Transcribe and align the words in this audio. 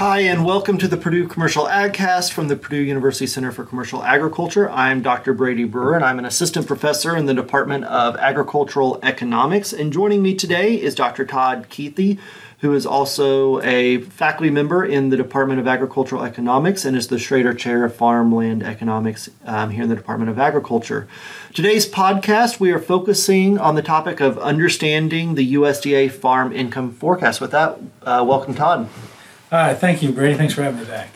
Hi, 0.00 0.20
and 0.20 0.46
welcome 0.46 0.78
to 0.78 0.88
the 0.88 0.96
Purdue 0.96 1.28
Commercial 1.28 1.66
AgCast 1.66 2.32
from 2.32 2.48
the 2.48 2.56
Purdue 2.56 2.80
University 2.80 3.26
Center 3.26 3.52
for 3.52 3.66
Commercial 3.66 4.02
Agriculture. 4.02 4.70
I'm 4.70 5.02
Dr. 5.02 5.34
Brady 5.34 5.64
Brewer, 5.64 5.94
and 5.94 6.02
I'm 6.02 6.18
an 6.18 6.24
assistant 6.24 6.66
professor 6.66 7.14
in 7.14 7.26
the 7.26 7.34
Department 7.34 7.84
of 7.84 8.16
Agricultural 8.16 8.98
Economics. 9.02 9.74
And 9.74 9.92
joining 9.92 10.22
me 10.22 10.34
today 10.34 10.80
is 10.80 10.94
Dr. 10.94 11.26
Todd 11.26 11.66
Kuethe, 11.68 12.18
who 12.60 12.72
is 12.72 12.86
also 12.86 13.60
a 13.60 14.00
faculty 14.00 14.48
member 14.48 14.86
in 14.86 15.10
the 15.10 15.18
Department 15.18 15.60
of 15.60 15.68
Agricultural 15.68 16.24
Economics 16.24 16.86
and 16.86 16.96
is 16.96 17.08
the 17.08 17.18
Schrader 17.18 17.52
Chair 17.52 17.84
of 17.84 17.94
Farmland 17.94 18.62
Economics 18.62 19.28
um, 19.44 19.68
here 19.68 19.82
in 19.82 19.90
the 19.90 19.96
Department 19.96 20.30
of 20.30 20.38
Agriculture. 20.38 21.08
Today's 21.52 21.86
podcast, 21.86 22.58
we 22.58 22.72
are 22.72 22.78
focusing 22.78 23.58
on 23.58 23.74
the 23.74 23.82
topic 23.82 24.20
of 24.20 24.38
understanding 24.38 25.34
the 25.34 25.52
USDA 25.56 26.10
farm 26.10 26.54
income 26.54 26.90
forecast. 26.90 27.38
With 27.38 27.50
that, 27.50 27.78
uh, 28.02 28.24
welcome, 28.26 28.54
Todd. 28.54 28.88
Hi, 29.50 29.74
thank 29.74 30.00
you, 30.00 30.12
Brady. 30.12 30.36
Thanks 30.36 30.54
for 30.54 30.62
having 30.62 30.78
me 30.78 30.86
back. 30.86 31.08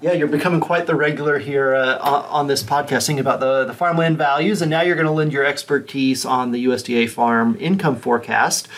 Yeah, 0.00 0.12
you're 0.12 0.28
becoming 0.28 0.60
quite 0.60 0.86
the 0.86 0.94
regular 0.94 1.40
here 1.40 1.74
uh, 1.74 1.98
on, 1.98 2.46
this 2.46 2.62
podcasting 2.62 3.18
about 3.18 3.40
the, 3.40 3.64
the 3.64 3.74
farmland 3.74 4.16
values, 4.16 4.62
and 4.62 4.70
now 4.70 4.82
you're 4.82 4.94
going 4.94 5.08
to 5.08 5.12
lend 5.12 5.32
your 5.32 5.44
expertise 5.44 6.24
on 6.24 6.52
the 6.52 6.66
USDA 6.66 7.10
farm 7.10 7.56
income 7.58 7.96
forecast. 7.96 8.68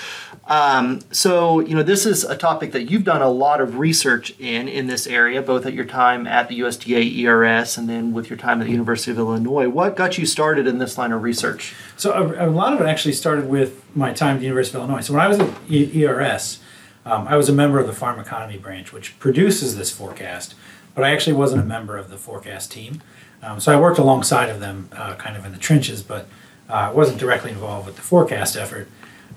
Um, 0.47 1.01
so, 1.13 1.61
you 1.61 1.75
know, 1.75 1.83
this 1.83 2.07
is 2.07 2.25
a 2.25 2.35
topic 2.35 2.73
that 2.73 2.91
you've 2.91 3.05
done 3.05 3.21
a 3.21 3.29
lot 3.29 3.61
of 3.61 3.77
research 3.77 4.31
in 4.41 4.69
in 4.69 4.87
this 4.87 5.07
area, 5.07 5.43
both 5.43 5.67
at 5.67 5.75
your 5.75 5.85
time 5.85 6.27
at 6.27 6.49
the 6.49 6.61
USDA 6.61 7.19
ERS 7.19 7.77
and 7.77 7.91
then 7.91 8.15
with 8.15 8.31
your 8.31 8.39
time 8.39 8.63
at 8.63 8.65
the 8.65 8.73
University 8.73 9.11
of 9.11 9.19
Illinois. 9.19 9.69
What 9.69 9.97
got 9.97 10.17
you 10.17 10.25
started 10.25 10.67
in 10.67 10.79
this 10.79 10.97
line 10.97 11.13
of 11.13 11.23
research? 11.23 11.75
So, 11.99 12.13
a, 12.13 12.49
a 12.49 12.49
lot 12.49 12.73
of 12.73 12.81
it 12.81 12.87
actually 12.87 13.13
started 13.13 13.51
with 13.51 13.85
my 13.95 14.15
time 14.15 14.37
at 14.37 14.39
the 14.39 14.47
University 14.47 14.79
of 14.79 14.85
Illinois. 14.85 15.03
So, 15.03 15.13
when 15.13 15.21
I 15.21 15.29
was 15.29 15.39
at 15.39 15.55
ERS, 15.71 16.61
um, 17.05 17.27
I 17.29 17.37
was 17.37 17.49
a 17.49 17.53
member 17.53 17.79
of 17.79 17.87
the 17.87 17.93
farm 17.93 18.19
economy 18.21 18.59
branch, 18.59 18.93
which 18.93 19.19
produces 19.19 19.77
this 19.77 19.91
forecast, 19.91 20.55
but 20.95 21.05
I 21.05 21.13
actually 21.13 21.33
wasn't 21.35 21.63
a 21.63 21.65
member 21.65 21.97
of 21.97 22.11
the 22.11 22.17
forecast 22.17 22.73
team. 22.73 23.03
Um, 23.43 23.59
so 23.59 23.73
I 23.73 23.81
worked 23.81 23.99
alongside 23.99 24.51
of 24.51 24.61
them, 24.61 24.89
uh, 24.93 25.15
kind 25.15 25.37
of 25.37 25.47
in 25.47 25.53
the 25.53 25.59
trenches, 25.59 26.03
but 26.03 26.27
uh, 26.69 26.75
I 26.75 26.91
wasn't 26.93 27.19
directly 27.19 27.51
involved 27.51 27.87
with 27.87 27.97
the 27.97 28.03
forecast 28.03 28.57
effort. 28.57 28.89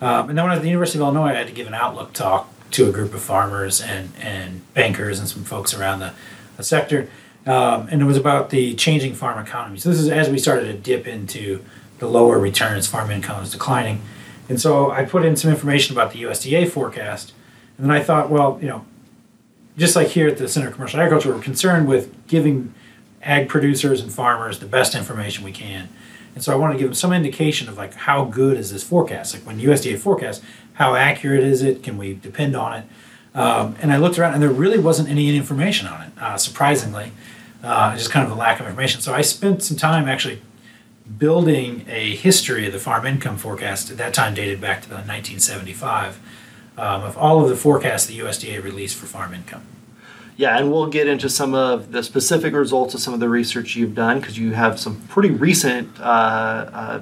Um, 0.02 0.30
and 0.30 0.38
then 0.38 0.44
when 0.44 0.52
I 0.52 0.56
was 0.56 0.59
at 0.59 0.64
the 0.64 0.69
University 0.69 1.00
of 1.00 1.03
Illinois, 1.03 1.30
I 1.30 1.34
had 1.36 1.47
to 1.47 1.53
give 1.53 1.67
an 1.67 1.73
outlook 1.73 2.14
talk 2.14 2.50
to 2.72 2.89
a 2.89 2.91
group 2.91 3.14
of 3.14 3.22
farmers 3.22 3.81
and, 3.81 4.11
and 4.19 4.61
bankers 4.73 5.19
and 5.19 5.28
some 5.28 5.44
folks 5.44 5.73
around 5.73 6.00
the, 6.00 6.14
the 6.58 6.64
sector. 6.64 7.08
Um, 7.45 7.88
and 7.91 8.02
it 8.02 8.06
was 8.06 8.17
about 8.17 8.50
the 8.50 8.73
changing 8.75 9.14
farm 9.14 9.44
economy. 9.44 9.80
So 9.80 9.89
this 9.89 10.00
is 10.00 10.09
as 10.09 10.30
we 10.30 10.38
started 10.38 10.66
to 10.66 10.73
dip 10.73 11.08
into 11.08 11.64
the 12.00 12.08
lower 12.08 12.39
returns, 12.39 12.88
farm 12.88 13.11
income 13.11 13.44
is 13.44 13.52
declining. 13.52 14.02
And 14.50 14.59
so 14.59 14.91
I 14.91 15.06
put 15.06 15.23
in 15.23 15.36
some 15.36 15.52
information 15.52 15.95
about 15.95 16.11
the 16.11 16.23
USDA 16.23 16.69
forecast 16.69 17.34
and 17.77 17.89
then 17.89 17.91
I 17.91 18.03
thought, 18.03 18.29
well, 18.29 18.57
you 18.61 18.67
know, 18.67 18.85
just 19.77 19.95
like 19.95 20.09
here 20.09 20.27
at 20.27 20.38
the 20.38 20.47
Center 20.47 20.67
of 20.67 20.75
Commercial 20.75 20.99
Agriculture, 20.99 21.33
we're 21.33 21.41
concerned 21.41 21.88
with 21.88 22.27
giving 22.27 22.73
ag 23.23 23.49
producers 23.49 24.02
and 24.02 24.11
farmers 24.11 24.59
the 24.59 24.66
best 24.66 24.95
information 24.95 25.43
we 25.43 25.52
can. 25.52 25.89
And 26.35 26.44
so 26.44 26.51
I 26.51 26.55
wanted 26.55 26.73
to 26.73 26.79
give 26.79 26.88
them 26.88 26.95
some 26.95 27.13
indication 27.13 27.69
of 27.69 27.77
like 27.77 27.94
how 27.94 28.25
good 28.25 28.57
is 28.57 28.71
this 28.71 28.83
forecast? 28.83 29.33
Like 29.33 29.45
when 29.45 29.59
USDA 29.59 29.97
forecasts, 29.99 30.44
how 30.73 30.95
accurate 30.95 31.44
is 31.44 31.61
it? 31.61 31.83
Can 31.83 31.97
we 31.97 32.13
depend 32.13 32.55
on 32.55 32.73
it? 32.73 32.85
Um, 33.35 33.75
and 33.81 33.91
I 33.91 33.97
looked 33.97 34.19
around, 34.19 34.35
and 34.35 34.44
there 34.44 34.49
really 34.49 34.77
wasn't 34.77 35.09
any 35.09 35.35
information 35.35 35.88
on 35.88 36.01
it. 36.03 36.11
Uh, 36.19 36.38
surprisingly, 36.38 37.11
uh, 37.63 37.95
just 37.95 38.11
kind 38.11 38.25
of 38.25 38.31
a 38.31 38.35
lack 38.35 38.59
of 38.59 38.67
information. 38.67 39.01
So 39.01 39.13
I 39.13 39.21
spent 39.21 39.63
some 39.63 39.77
time 39.77 40.07
actually 40.07 40.41
building 41.17 41.85
a 41.88 42.16
history 42.16 42.67
of 42.67 42.73
the 42.73 42.79
farm 42.79 43.05
income 43.07 43.38
forecast. 43.38 43.89
At 43.89 43.97
that 43.97 44.13
time, 44.13 44.35
dated 44.35 44.61
back 44.61 44.81
to 44.81 44.88
about 44.88 45.07
1975 45.07 46.19
um, 46.77 47.03
of 47.03 47.17
all 47.17 47.43
of 47.43 47.49
the 47.49 47.55
forecasts 47.55 48.05
the 48.05 48.19
USDA 48.19 48.63
released 48.63 48.97
for 48.97 49.05
farm 49.05 49.33
income. 49.33 49.66
Yeah, 50.35 50.57
and 50.57 50.72
we'll 50.72 50.88
get 50.88 51.07
into 51.07 51.29
some 51.29 51.53
of 51.53 51.91
the 51.91 52.01
specific 52.01 52.53
results 52.53 52.95
of 52.95 53.01
some 53.01 53.13
of 53.13 53.19
the 53.19 53.29
research 53.29 53.75
you've 53.75 53.94
done 53.94 54.19
because 54.19 54.38
you 54.38 54.53
have 54.53 54.79
some 54.79 55.00
pretty 55.07 55.29
recent 55.29 56.00
uh, 56.00 56.03
uh, 56.03 57.01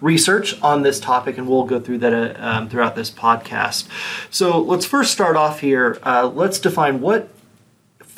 research 0.00 0.60
on 0.62 0.82
this 0.82 1.00
topic, 1.00 1.36
and 1.36 1.48
we'll 1.48 1.64
go 1.64 1.80
through 1.80 1.98
that 1.98 2.12
uh, 2.12 2.34
um, 2.38 2.68
throughout 2.68 2.94
this 2.94 3.10
podcast. 3.10 3.88
So 4.30 4.60
let's 4.60 4.86
first 4.86 5.12
start 5.12 5.36
off 5.36 5.60
here. 5.60 5.98
Uh, 6.04 6.30
let's 6.32 6.60
define 6.60 7.00
what, 7.00 7.28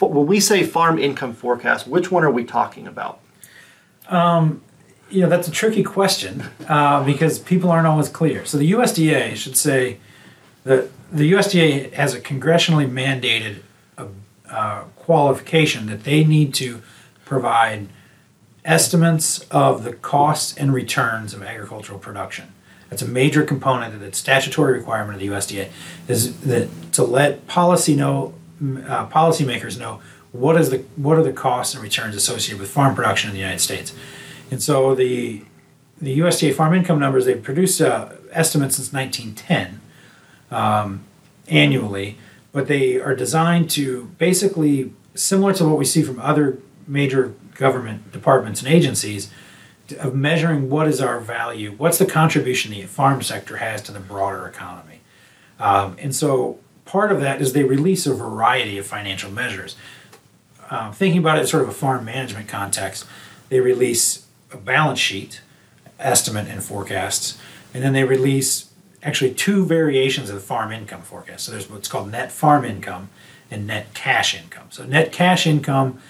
when 0.01 0.27
we 0.27 0.39
say 0.39 0.65
farm 0.65 0.99
income 0.99 1.33
forecast, 1.33 1.87
which 1.87 2.11
one 2.11 2.23
are 2.23 2.31
we 2.31 2.45
talking 2.45 2.87
about? 2.87 3.21
Um, 4.09 4.63
you 5.11 5.23
know, 5.23 5.29
that's 5.29 5.49
a 5.49 5.51
tricky 5.51 5.83
question 5.83 6.45
uh, 6.69 7.03
because 7.05 7.39
people 7.39 7.71
aren't 7.71 7.87
always 7.87 8.09
clear. 8.09 8.45
So 8.45 8.59
the 8.59 8.73
USDA 8.73 9.37
should 9.37 9.57
say 9.57 9.99
the, 10.65 10.89
the 11.11 11.33
USDA 11.33 11.93
has 11.93 12.15
a 12.15 12.21
congressionally 12.21 12.91
mandated 12.91 13.63
uh, 14.53 14.83
qualification 14.97 15.87
that 15.87 16.05
they 16.05 16.25
need 16.25 16.53
to 16.55 16.83
provide 17.25 17.89
estimates 18.65 19.41
of 19.51 19.83
the 19.83 19.93
costs 19.93 20.57
and 20.57 20.73
returns 20.73 21.35
of 21.35 21.43
agricultural 21.43 21.99
production. 21.99 22.53
That's 22.91 23.03
a 23.03 23.09
major 23.09 23.45
component 23.45 23.95
of 23.95 24.01
the 24.01 24.13
statutory 24.13 24.75
requirement 24.75 25.15
of 25.15 25.21
the 25.21 25.29
USDA 25.29 25.71
is 26.07 26.39
that 26.41 26.69
to 26.93 27.03
let 27.03 27.47
policy 27.47 27.97
know 27.97 28.35
uh, 28.61 29.09
policymakers 29.09 29.79
know 29.79 30.01
what 30.31 30.61
is 30.61 30.71
the 30.71 30.79
what 30.97 31.19
are 31.19 31.23
the 31.23 31.33
costs 31.33 31.75
and 31.75 31.83
returns 31.83 32.15
associated 32.15 32.61
with 32.61 32.71
farm 32.71 32.95
production 32.95 33.31
in 33.31 33.35
the 33.35 33.41
United 33.41 33.61
States. 33.61 33.95
And 34.51 34.63
so 34.63 34.95
the 34.95 35.43
the 36.01 36.19
USDA 36.19 36.55
farm 36.55 36.75
income 36.75 36.99
numbers 36.99 37.25
they've 37.25 37.43
produced 37.43 37.81
uh, 37.81 38.11
estimates 38.33 38.77
since 38.77 38.93
1910 38.93 39.81
um, 40.53 41.05
annually, 41.49 42.19
but 42.53 42.69
they 42.69 43.01
are 43.01 43.15
designed 43.15 43.71
to 43.71 44.05
basically 44.19 44.93
similar 45.15 45.53
to 45.55 45.65
what 45.65 45.79
we 45.79 45.85
see 45.85 46.03
from 46.03 46.21
other 46.21 46.59
major 46.87 47.35
government 47.55 48.13
departments 48.13 48.63
and 48.63 48.73
agencies 48.73 49.31
of 49.99 50.15
measuring 50.15 50.71
what 50.71 50.89
is 50.89 51.01
our 51.01 51.21
value, 51.21 51.73
what's 51.73 51.99
the 51.99 52.07
contribution 52.07 52.73
the 52.73 52.83
farm 52.83 53.23
sector 53.23 53.59
has 53.59 53.83
to 53.83 53.93
the 53.93 54.01
broader 54.01 54.47
economy. 54.47 55.01
Um, 55.59 55.97
and 55.99 56.15
so 56.15 56.59
part 56.85 57.13
of 57.13 57.21
that 57.21 57.41
is 57.41 57.53
they 57.53 57.65
release 57.65 58.07
a 58.07 58.15
variety 58.15 58.79
of 58.79 58.87
financial 58.87 59.31
measures. 59.31 59.77
Uh, 60.71 60.91
thinking 60.93 61.19
about 61.19 61.37
it 61.37 61.43
in 61.43 61.47
sort 61.47 61.63
of 61.63 61.69
a 61.69 61.73
farm 61.73 62.05
management 62.05 62.49
context, 62.49 63.05
they 63.51 63.61
release 63.61 64.27
a 64.51 64.57
balance 64.57 64.99
sheet 64.99 65.41
estimate 65.99 66.49
and 66.49 66.65
forecasts, 66.65 67.39
and 67.75 67.83
then 67.83 67.93
they 67.93 68.05
release 68.05 68.72
actually 69.03 69.35
two 69.35 69.65
variations 69.67 70.29
of 70.31 70.37
the 70.37 70.41
farm 70.41 70.73
income 70.73 71.03
forecast. 71.03 71.45
So 71.45 71.53
there's 71.53 71.69
what's 71.69 71.89
called 71.89 72.11
net 72.11 72.31
farm 72.31 72.65
income 72.65 73.09
and 73.51 73.67
net 73.67 73.93
cash 73.95 74.35
income. 74.35 74.67
So 74.71 74.85
net 74.85 75.13
cash 75.13 75.47
income, 75.47 76.01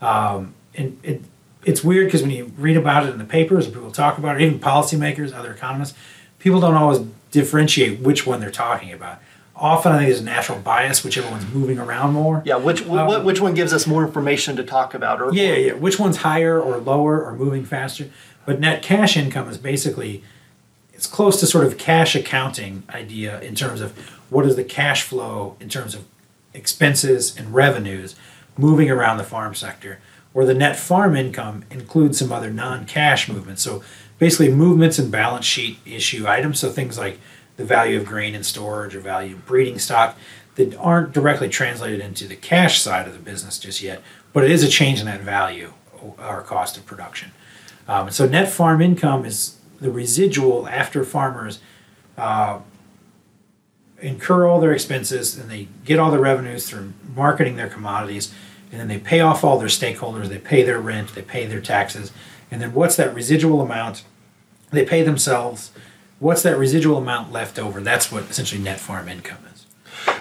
um, 0.00 0.54
and 0.74 0.98
it, 1.02 1.22
it's 1.64 1.82
weird 1.82 2.06
because 2.06 2.22
when 2.22 2.30
you 2.30 2.52
read 2.56 2.76
about 2.76 3.06
it 3.06 3.10
in 3.10 3.18
the 3.18 3.24
papers 3.24 3.66
people 3.68 3.90
talk 3.90 4.18
about 4.18 4.40
it, 4.40 4.44
even 4.44 4.58
policymakers, 4.58 5.32
other 5.32 5.52
economists, 5.52 5.96
people 6.38 6.60
don't 6.60 6.74
always 6.74 7.00
differentiate 7.30 8.00
which 8.00 8.26
one 8.26 8.40
they're 8.40 8.50
talking 8.50 8.92
about. 8.92 9.18
Often, 9.54 9.92
I 9.92 9.98
think 9.98 10.08
there's 10.08 10.20
a 10.20 10.24
natural 10.24 10.58
bias, 10.58 11.04
whichever 11.04 11.30
one's 11.30 11.46
moving 11.52 11.78
around 11.78 12.14
more. 12.14 12.42
Yeah, 12.44 12.56
which 12.56 12.84
um, 12.86 13.24
which 13.24 13.40
one 13.40 13.54
gives 13.54 13.72
us 13.72 13.86
more 13.86 14.04
information 14.04 14.56
to 14.56 14.64
talk 14.64 14.94
about? 14.94 15.20
Or 15.20 15.32
yeah, 15.32 15.54
yeah, 15.54 15.72
which 15.74 15.98
one's 15.98 16.18
higher 16.18 16.60
or 16.60 16.78
lower 16.78 17.22
or 17.22 17.36
moving 17.36 17.64
faster? 17.64 18.10
But 18.44 18.58
net 18.58 18.82
cash 18.82 19.16
income 19.16 19.48
is 19.48 19.58
basically 19.58 20.24
it's 20.92 21.06
close 21.06 21.40
to 21.40 21.46
sort 21.46 21.64
of 21.64 21.78
cash 21.78 22.14
accounting 22.14 22.82
idea 22.90 23.40
in 23.40 23.54
terms 23.54 23.80
of 23.80 23.96
what 24.30 24.46
is 24.46 24.56
the 24.56 24.64
cash 24.64 25.02
flow 25.02 25.56
in 25.60 25.68
terms 25.68 25.94
of 25.94 26.04
expenses 26.54 27.36
and 27.36 27.54
revenues 27.54 28.14
moving 28.56 28.90
around 28.90 29.16
the 29.16 29.24
farm 29.24 29.54
sector 29.54 29.98
where 30.32 30.46
the 30.46 30.54
net 30.54 30.76
farm 30.76 31.14
income 31.16 31.64
includes 31.70 32.18
some 32.18 32.32
other 32.32 32.50
non-cash 32.50 33.28
movements. 33.28 33.62
So 33.62 33.82
basically 34.18 34.50
movements 34.50 34.98
in 34.98 35.10
balance 35.10 35.44
sheet 35.44 35.78
issue 35.84 36.26
items 36.26 36.58
so 36.58 36.70
things 36.70 36.98
like 36.98 37.18
the 37.56 37.64
value 37.64 37.98
of 37.98 38.06
grain 38.06 38.34
in 38.34 38.42
storage 38.42 38.94
or 38.94 39.00
value 39.00 39.34
of 39.34 39.46
breeding 39.46 39.78
stock 39.78 40.16
that 40.54 40.74
aren't 40.76 41.12
directly 41.12 41.48
translated 41.48 42.00
into 42.00 42.26
the 42.26 42.36
cash 42.36 42.80
side 42.80 43.06
of 43.06 43.12
the 43.12 43.18
business 43.18 43.58
just 43.58 43.82
yet 43.82 44.02
but 44.32 44.44
it 44.44 44.50
is 44.50 44.62
a 44.62 44.68
change 44.68 45.00
in 45.00 45.06
that 45.06 45.20
value 45.20 45.72
or 46.18 46.42
cost 46.42 46.76
of 46.76 46.86
production. 46.86 47.32
Um, 47.88 48.10
so 48.10 48.26
net 48.26 48.50
farm 48.50 48.80
income 48.80 49.24
is 49.24 49.56
the 49.82 49.90
residual 49.90 50.68
after 50.68 51.04
farmers 51.04 51.58
uh, 52.16 52.60
incur 54.00 54.46
all 54.46 54.60
their 54.60 54.72
expenses 54.72 55.36
and 55.36 55.50
they 55.50 55.68
get 55.84 55.98
all 55.98 56.10
the 56.10 56.18
revenues 56.18 56.68
through 56.68 56.92
marketing 57.14 57.56
their 57.56 57.68
commodities 57.68 58.32
and 58.70 58.80
then 58.80 58.88
they 58.88 58.98
pay 58.98 59.20
off 59.20 59.44
all 59.44 59.58
their 59.58 59.68
stakeholders 59.68 60.28
they 60.28 60.38
pay 60.38 60.62
their 60.62 60.80
rent 60.80 61.14
they 61.14 61.22
pay 61.22 61.46
their 61.46 61.60
taxes. 61.60 62.12
And 62.50 62.60
then 62.60 62.74
what's 62.74 62.96
that 62.96 63.14
residual 63.14 63.62
amount? 63.62 64.04
They 64.70 64.84
pay 64.84 65.02
themselves. 65.02 65.72
What's 66.18 66.42
that 66.42 66.58
residual 66.58 66.98
amount 66.98 67.32
left 67.32 67.58
over? 67.58 67.80
That's 67.80 68.12
what 68.12 68.24
essentially 68.24 68.60
net 68.60 68.78
farm 68.78 69.08
income 69.08 69.38
is. 69.52 69.66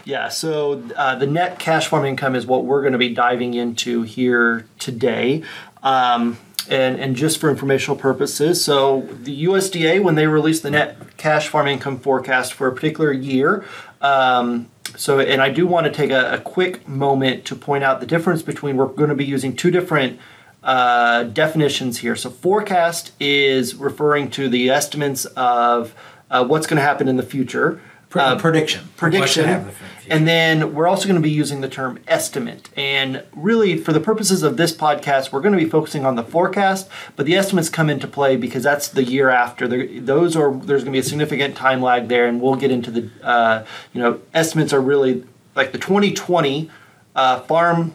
Yeah 0.06 0.30
so 0.30 0.84
uh, 0.96 1.16
the 1.16 1.28
net 1.28 1.60
cash 1.60 1.88
farm 1.88 2.06
income 2.06 2.36
is 2.36 2.48
what 2.48 2.66
we're 2.66 2.82
going 2.82 2.94
to 2.94 3.00
be 3.00 3.14
diving 3.14 3.54
into 3.54 4.02
here 4.02 4.66
today. 4.80 5.44
Um, 5.84 6.38
and, 6.70 7.00
and 7.00 7.16
just 7.16 7.40
for 7.40 7.50
informational 7.50 7.96
purposes, 7.96 8.64
so 8.64 9.08
the 9.24 9.46
USDA, 9.46 10.02
when 10.02 10.16
they 10.16 10.28
release 10.28 10.62
the 10.62 10.72
net 10.72 11.18
cash 11.18 11.48
farm 11.48 11.68
income 11.68 12.00
forecast 12.00 12.54
for 12.54 12.68
a 12.68 12.74
particular 12.74 13.12
year, 13.12 13.66
um, 14.02 14.70
so, 14.96 15.20
and 15.20 15.42
I 15.42 15.50
do 15.50 15.68
want 15.68 15.86
to 15.86 15.92
take 15.92 16.12
a, 16.12 16.34
a, 16.34 16.38
quick 16.40 16.88
moment 16.88 17.46
to 17.46 17.56
point 17.56 17.84
out 17.84 18.00
the 18.00 18.06
difference 18.06 18.42
between 18.42 18.78
we're 18.78 18.88
going 18.88 19.10
to 19.10 19.16
be 19.16 19.26
using 19.26 19.56
two 19.56 19.72
different 19.72 20.20
uh, 20.64 21.24
definitions 21.24 22.00
here. 22.00 22.16
So, 22.16 22.30
forecast 22.30 23.12
is 23.20 23.76
referring 23.76 24.32
to 24.32 24.50
the 24.50 24.70
estimates 24.70 25.26
of 25.26 25.96
uh, 26.30 26.46
what's 26.46 26.68
going 26.68 26.78
to 26.78 26.84
happen 26.84 27.08
in 27.08 27.18
the 27.18 27.24
future. 27.24 27.82
Uh, 28.14 28.38
prediction. 28.38 28.88
Prediction. 28.98 29.72
And 30.10 30.28
then 30.28 30.74
we're 30.74 30.88
also 30.88 31.06
going 31.06 31.16
to 31.16 31.22
be 31.22 31.32
using 31.32 31.62
the 31.62 31.70
term 31.70 32.00
estimate. 32.08 32.70
And 32.76 33.24
really, 33.34 33.78
for 33.78 33.94
the 33.94 34.00
purposes 34.00 34.44
of 34.44 34.58
this 34.58 34.74
podcast, 34.74 35.32
we're 35.32 35.40
going 35.42 35.54
to 35.54 35.64
be 35.64 35.70
focusing 35.70 36.06
on 36.06 36.16
the 36.16 36.24
forecast, 36.24 36.90
but 37.16 37.26
the 37.26 37.36
estimates 37.36 37.70
come 37.70 37.90
into 37.90 38.08
play 38.08 38.36
because 38.36 38.64
that's 38.64 38.90
the 38.90 39.04
year 39.04 39.30
after. 39.30 39.68
those 40.02 40.36
are 40.36 40.54
there's 40.54 40.84
going 40.84 40.92
to 40.92 40.98
be 40.98 41.00
a 41.00 41.04
significant 41.04 41.56
time 41.56 41.82
lag 41.82 42.08
there, 42.10 42.26
and 42.28 42.42
we'll 42.42 42.56
get 42.56 42.72
into 42.72 42.92
the 42.92 43.10
uh, 43.24 43.66
you 43.94 44.02
know 44.02 44.20
estimates 44.34 44.74
are 44.74 44.82
really 44.82 45.24
like 45.56 45.72
the 45.72 45.78
2020 45.78 46.70
uh, 47.16 47.40
farm 47.42 47.94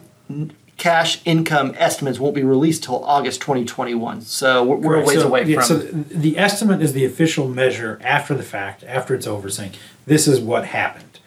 cash 0.77 1.19
income 1.25 1.73
estimates 1.75 2.19
won't 2.19 2.35
be 2.35 2.43
released 2.43 2.83
till 2.83 3.03
August 3.03 3.41
2021. 3.41 4.21
So 4.21 4.63
we're, 4.63 4.77
we're 4.77 5.01
a 5.01 5.05
ways 5.05 5.21
so, 5.21 5.27
away 5.27 5.43
yeah, 5.43 5.55
from. 5.55 5.63
So 5.65 5.77
the 5.77 6.37
estimate 6.37 6.81
is 6.81 6.93
the 6.93 7.03
official 7.03 7.47
measure 7.47 7.99
after 8.03 8.35
the 8.35 8.43
fact, 8.43 8.83
after 8.83 9.15
it's 9.15 9.27
over, 9.27 9.49
saying 9.49 9.71
this 10.05 10.27
is 10.27 10.39
what 10.39 10.65
happened, 10.65 11.19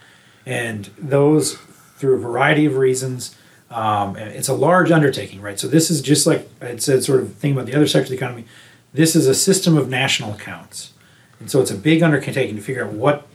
and 0.46 0.86
those 0.96 1.58
through 1.96 2.14
a 2.14 2.18
variety 2.18 2.64
of 2.64 2.76
reasons. 2.76 3.36
Um, 3.70 4.16
it's 4.16 4.48
a 4.48 4.54
large 4.54 4.90
undertaking, 4.90 5.40
right? 5.40 5.58
So 5.58 5.68
this 5.68 5.92
is 5.92 6.00
just 6.00 6.26
like 6.26 6.48
I 6.60 6.76
said, 6.76 7.04
sort 7.04 7.20
of 7.20 7.34
thing 7.34 7.52
about 7.52 7.66
the 7.66 7.74
other 7.74 7.86
sector 7.86 8.06
of 8.06 8.10
the 8.10 8.16
economy. 8.16 8.44
This 8.92 9.14
is 9.14 9.28
a 9.28 9.34
system 9.34 9.76
of 9.76 9.88
national 9.88 10.32
accounts, 10.32 10.92
and 11.38 11.50
so 11.50 11.60
it's 11.60 11.70
a 11.70 11.76
big 11.76 12.02
undertaking 12.02 12.56
to 12.56 12.62
figure 12.62 12.84
out 12.84 12.92
what 12.92 13.29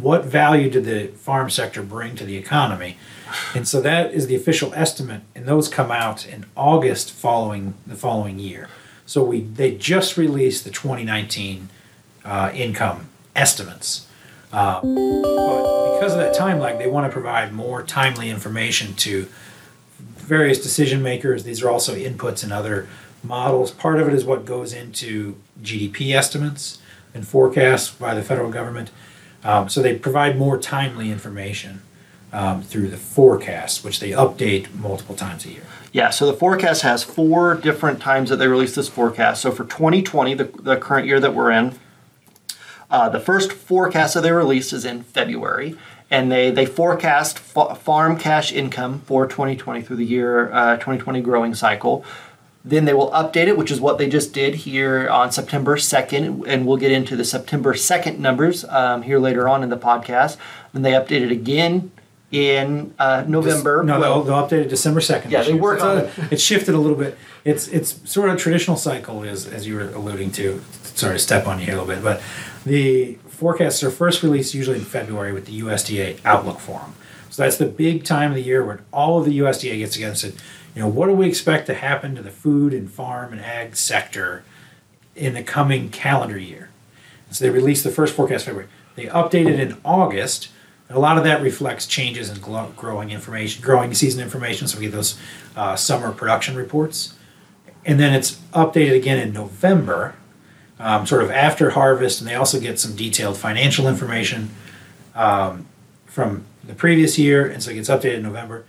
what 0.00 0.24
value 0.24 0.70
did 0.70 0.84
the 0.84 1.08
farm 1.18 1.48
sector 1.50 1.82
bring 1.82 2.16
to 2.16 2.24
the 2.24 2.36
economy 2.36 2.96
and 3.54 3.66
so 3.66 3.80
that 3.80 4.12
is 4.12 4.26
the 4.26 4.34
official 4.34 4.72
estimate, 4.74 5.22
and 5.34 5.46
those 5.46 5.68
come 5.68 5.90
out 5.90 6.26
in 6.26 6.46
August 6.56 7.12
following 7.12 7.74
the 7.86 7.94
following 7.94 8.38
year. 8.38 8.68
So 9.06 9.24
we 9.24 9.40
they 9.40 9.74
just 9.74 10.16
released 10.16 10.64
the 10.64 10.70
2019 10.70 11.68
uh, 12.24 12.50
income 12.54 13.08
estimates. 13.36 14.06
Uh, 14.52 14.80
but 14.80 15.94
because 15.94 16.12
of 16.12 16.18
that 16.18 16.34
time 16.34 16.60
lag, 16.60 16.78
they 16.78 16.86
want 16.86 17.06
to 17.06 17.12
provide 17.12 17.52
more 17.52 17.82
timely 17.82 18.30
information 18.30 18.94
to 18.94 19.26
various 19.98 20.62
decision 20.62 21.02
makers. 21.02 21.44
These 21.44 21.62
are 21.62 21.70
also 21.70 21.94
inputs 21.94 22.44
in 22.44 22.52
other 22.52 22.88
models. 23.22 23.70
Part 23.70 24.00
of 24.00 24.08
it 24.08 24.14
is 24.14 24.24
what 24.24 24.44
goes 24.44 24.72
into 24.72 25.36
GDP 25.60 26.14
estimates 26.14 26.78
and 27.12 27.26
forecasts 27.26 27.90
by 27.90 28.14
the 28.14 28.22
federal 28.22 28.50
government. 28.50 28.90
Um, 29.44 29.68
so 29.68 29.82
they 29.82 29.96
provide 29.96 30.38
more 30.38 30.58
timely 30.58 31.10
information 31.10 31.82
um, 32.32 32.62
through 32.62 32.88
the 32.88 32.96
forecast, 32.96 33.84
which 33.84 34.00
they 34.00 34.10
update 34.10 34.74
multiple 34.74 35.14
times 35.14 35.44
a 35.44 35.50
year. 35.50 35.62
Yeah, 35.92 36.10
so 36.10 36.26
the 36.26 36.32
forecast 36.32 36.82
has 36.82 37.04
four 37.04 37.54
different 37.54 38.00
times 38.00 38.30
that 38.30 38.36
they 38.36 38.48
release 38.48 38.74
this 38.74 38.88
forecast. 38.88 39.42
So 39.42 39.52
for 39.52 39.64
2020, 39.64 40.34
the, 40.34 40.44
the 40.44 40.76
current 40.76 41.06
year 41.06 41.20
that 41.20 41.34
we're 41.34 41.52
in, 41.52 41.78
uh, 42.90 43.08
the 43.08 43.20
first 43.20 43.52
forecast 43.52 44.14
that 44.14 44.22
they 44.22 44.32
released 44.32 44.72
is 44.72 44.84
in 44.84 45.02
February, 45.04 45.76
and 46.10 46.30
they 46.30 46.50
they 46.50 46.66
forecast 46.66 47.38
fa- 47.38 47.74
farm 47.74 48.18
cash 48.18 48.52
income 48.52 49.00
for 49.00 49.26
2020 49.26 49.82
through 49.82 49.96
the 49.96 50.04
year 50.04 50.52
uh, 50.52 50.76
2020 50.76 51.20
growing 51.20 51.54
cycle. 51.54 52.04
Then 52.66 52.86
they 52.86 52.94
will 52.94 53.10
update 53.10 53.46
it, 53.46 53.58
which 53.58 53.70
is 53.70 53.78
what 53.78 53.98
they 53.98 54.08
just 54.08 54.32
did 54.32 54.54
here 54.54 55.08
on 55.10 55.30
September 55.30 55.76
2nd, 55.76 56.46
and 56.46 56.66
we'll 56.66 56.78
get 56.78 56.92
into 56.92 57.14
the 57.14 57.24
September 57.24 57.74
2nd 57.74 58.18
numbers 58.18 58.64
um, 58.64 59.02
here 59.02 59.18
later 59.18 59.46
on 59.48 59.62
in 59.62 59.68
the 59.68 59.76
podcast. 59.76 60.38
Then 60.72 60.80
they 60.82 60.92
update 60.92 61.20
it 61.20 61.30
again 61.30 61.92
in 62.32 62.94
uh, 62.98 63.24
November. 63.28 63.82
no, 63.84 64.00
they'll, 64.00 64.22
they'll 64.22 64.42
update 64.42 64.64
it 64.64 64.68
December 64.68 65.00
second. 65.02 65.30
Yeah, 65.30 65.42
they 65.42 65.52
work 65.52 65.82
on 65.82 65.98
it. 65.98 66.10
It's 66.30 66.42
shifted 66.42 66.74
a 66.74 66.78
little 66.78 66.96
bit. 66.96 67.18
It's 67.44 67.68
it's 67.68 68.10
sort 68.10 68.30
of 68.30 68.36
a 68.36 68.38
traditional 68.38 68.76
cycle, 68.76 69.22
is 69.22 69.46
as 69.46 69.66
you 69.66 69.74
were 69.74 69.90
alluding 69.90 70.32
to. 70.32 70.62
Sorry 70.82 71.14
to 71.14 71.18
step 71.18 71.46
on 71.46 71.58
you 71.58 71.66
here 71.66 71.76
a 71.76 71.82
little 71.82 71.94
bit, 71.94 72.02
but 72.02 72.22
the 72.64 73.18
forecasts 73.28 73.82
are 73.82 73.90
first 73.90 74.22
released 74.22 74.54
usually 74.54 74.78
in 74.78 74.84
February 74.84 75.32
with 75.32 75.46
the 75.46 75.60
USDA 75.60 76.18
Outlook 76.24 76.60
Forum. 76.60 76.94
So 77.30 77.42
that's 77.42 77.56
the 77.56 77.66
big 77.66 78.04
time 78.04 78.30
of 78.30 78.36
the 78.36 78.42
year 78.42 78.64
when 78.64 78.80
all 78.92 79.18
of 79.18 79.26
the 79.26 79.38
USDA 79.40 79.78
gets 79.78 79.94
together 79.94 80.10
and 80.10 80.18
said, 80.18 80.34
you 80.74 80.82
know, 80.82 80.88
what 80.88 81.06
do 81.06 81.12
we 81.12 81.28
expect 81.28 81.66
to 81.66 81.74
happen 81.74 82.14
to 82.16 82.22
the 82.22 82.30
food 82.30 82.74
and 82.74 82.90
farm 82.90 83.32
and 83.32 83.40
ag 83.40 83.76
sector 83.76 84.44
in 85.14 85.34
the 85.34 85.42
coming 85.42 85.88
calendar 85.90 86.38
year? 86.38 86.70
so 87.30 87.44
they 87.44 87.50
released 87.50 87.82
the 87.82 87.90
first 87.90 88.14
forecast 88.14 88.44
February. 88.44 88.68
They 88.94 89.06
updated 89.06 89.58
in 89.58 89.76
August 89.84 90.50
a 90.90 90.98
lot 90.98 91.18
of 91.18 91.24
that 91.24 91.42
reflects 91.42 91.86
changes 91.86 92.28
in 92.28 92.38
growing 92.40 93.10
information, 93.10 93.62
growing 93.62 93.92
season 93.94 94.22
information. 94.22 94.68
So 94.68 94.78
we 94.78 94.84
get 94.84 94.92
those 94.92 95.18
uh, 95.56 95.76
summer 95.76 96.12
production 96.12 96.56
reports, 96.56 97.14
and 97.84 97.98
then 97.98 98.12
it's 98.12 98.36
updated 98.52 98.94
again 98.94 99.18
in 99.18 99.32
November, 99.32 100.14
um, 100.78 101.06
sort 101.06 101.22
of 101.22 101.30
after 101.30 101.70
harvest, 101.70 102.20
and 102.20 102.28
they 102.28 102.34
also 102.34 102.60
get 102.60 102.78
some 102.78 102.94
detailed 102.94 103.36
financial 103.36 103.88
information 103.88 104.50
um, 105.14 105.66
from 106.06 106.44
the 106.62 106.74
previous 106.74 107.18
year, 107.18 107.46
and 107.46 107.62
so 107.62 107.70
it 107.70 107.74
gets 107.74 107.88
updated 107.88 108.16
in 108.16 108.22
November. 108.22 108.64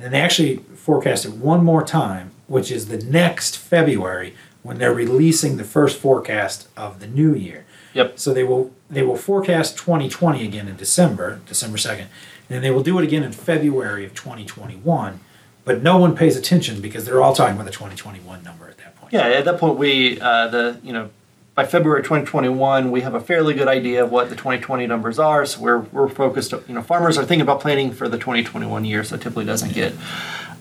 And 0.00 0.06
then 0.06 0.12
they 0.12 0.22
actually 0.22 0.56
forecast 0.76 1.26
it 1.26 1.32
one 1.32 1.62
more 1.62 1.84
time, 1.84 2.30
which 2.46 2.72
is 2.72 2.88
the 2.88 2.96
next 2.96 3.58
February 3.58 4.34
when 4.62 4.78
they're 4.78 4.94
releasing 4.94 5.58
the 5.58 5.64
first 5.64 5.98
forecast 5.98 6.68
of 6.74 7.00
the 7.00 7.06
new 7.06 7.34
year. 7.34 7.66
Yep. 7.92 8.18
So 8.18 8.32
they 8.32 8.42
will 8.42 8.72
they 8.88 9.02
will 9.02 9.18
forecast 9.18 9.76
2020 9.76 10.42
again 10.42 10.68
in 10.68 10.76
December, 10.76 11.42
December 11.44 11.76
2nd, 11.76 11.98
and 11.98 12.08
then 12.48 12.62
they 12.62 12.70
will 12.70 12.82
do 12.82 12.98
it 12.98 13.04
again 13.04 13.22
in 13.22 13.32
February 13.32 14.06
of 14.06 14.14
2021. 14.14 15.20
But 15.66 15.82
no 15.82 15.98
one 15.98 16.16
pays 16.16 16.34
attention 16.34 16.80
because 16.80 17.04
they're 17.04 17.20
all 17.20 17.34
talking 17.34 17.56
about 17.56 17.66
the 17.66 17.70
2021 17.70 18.42
number 18.42 18.70
at 18.70 18.78
that 18.78 18.96
point. 18.96 19.12
Yeah, 19.12 19.26
at 19.26 19.44
that 19.44 19.60
point 19.60 19.76
we 19.76 20.18
uh, 20.18 20.48
the 20.48 20.80
you 20.82 20.94
know 20.94 21.10
by 21.60 21.66
February 21.66 22.00
2021 22.00 22.90
we 22.90 23.02
have 23.02 23.14
a 23.14 23.20
fairly 23.20 23.52
good 23.52 23.68
idea 23.68 24.02
of 24.02 24.10
what 24.10 24.30
the 24.30 24.34
2020 24.34 24.86
numbers 24.86 25.18
are. 25.18 25.44
So 25.44 25.60
we're 25.60 25.80
we're 25.80 26.08
focused. 26.08 26.52
You 26.52 26.74
know, 26.74 26.80
farmers 26.80 27.18
are 27.18 27.24
thinking 27.26 27.42
about 27.42 27.60
planning 27.60 27.92
for 27.92 28.08
the 28.08 28.16
2021 28.16 28.86
year, 28.86 29.04
so 29.04 29.18
typically 29.18 29.44
doesn't 29.44 29.74
get 29.74 29.92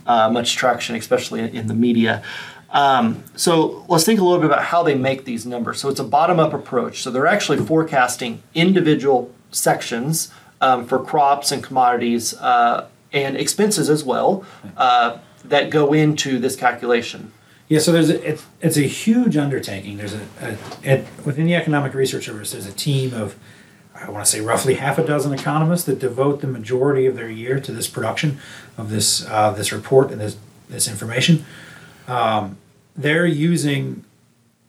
uh, 0.05 0.29
much 0.29 0.57
traction, 0.57 0.97
especially 0.97 1.55
in 1.55 1.67
the 1.67 1.73
media. 1.73 2.21
Um, 2.71 3.23
so 3.37 3.85
let's 3.87 4.03
think 4.03 4.19
a 4.19 4.25
little 4.25 4.39
bit 4.39 4.47
about 4.47 4.65
how 4.65 4.83
they 4.83 4.93
make 4.93 5.23
these 5.23 5.45
numbers. 5.45 5.79
So 5.79 5.87
it's 5.87 6.01
a 6.01 6.03
bottom 6.03 6.37
up 6.37 6.53
approach. 6.53 7.01
So 7.01 7.11
they're 7.11 7.27
actually 7.27 7.59
forecasting 7.59 8.43
individual 8.53 9.33
sections 9.51 10.33
um, 10.59 10.85
for 10.85 11.01
crops 11.01 11.53
and 11.53 11.63
commodities 11.63 12.33
uh, 12.33 12.89
and 13.13 13.37
expenses 13.37 13.89
as 13.89 14.03
well 14.03 14.43
uh, 14.75 15.19
that 15.45 15.69
go 15.69 15.93
into 15.93 16.39
this 16.39 16.57
calculation. 16.57 17.31
Yeah, 17.69 17.79
so 17.79 17.91
there's 17.91 18.09
a, 18.09 18.27
it's, 18.27 18.45
it's 18.61 18.77
a 18.77 18.81
huge 18.81 19.37
undertaking. 19.37 19.97
There's 19.97 20.15
a, 20.15 20.57
a 20.83 21.05
within 21.23 21.45
the 21.45 21.55
Economic 21.55 21.93
Research 21.93 22.25
Service. 22.25 22.51
There's 22.51 22.65
a 22.65 22.73
team 22.73 23.13
of 23.13 23.37
I 23.93 24.09
want 24.09 24.25
to 24.25 24.31
say 24.31 24.41
roughly 24.41 24.75
half 24.75 24.97
a 24.97 25.05
dozen 25.05 25.33
economists 25.33 25.83
that 25.85 25.99
devote 25.99 26.41
the 26.41 26.47
majority 26.47 27.05
of 27.05 27.15
their 27.15 27.29
year 27.29 27.59
to 27.59 27.71
this 27.71 27.87
production 27.87 28.39
of 28.77 28.89
this 28.89 29.25
uh, 29.27 29.51
this 29.51 29.71
report 29.71 30.11
and 30.11 30.19
this 30.19 30.35
this 30.67 30.87
information. 30.87 31.45
Um, 32.07 32.57
they're 32.95 33.27
using 33.27 34.03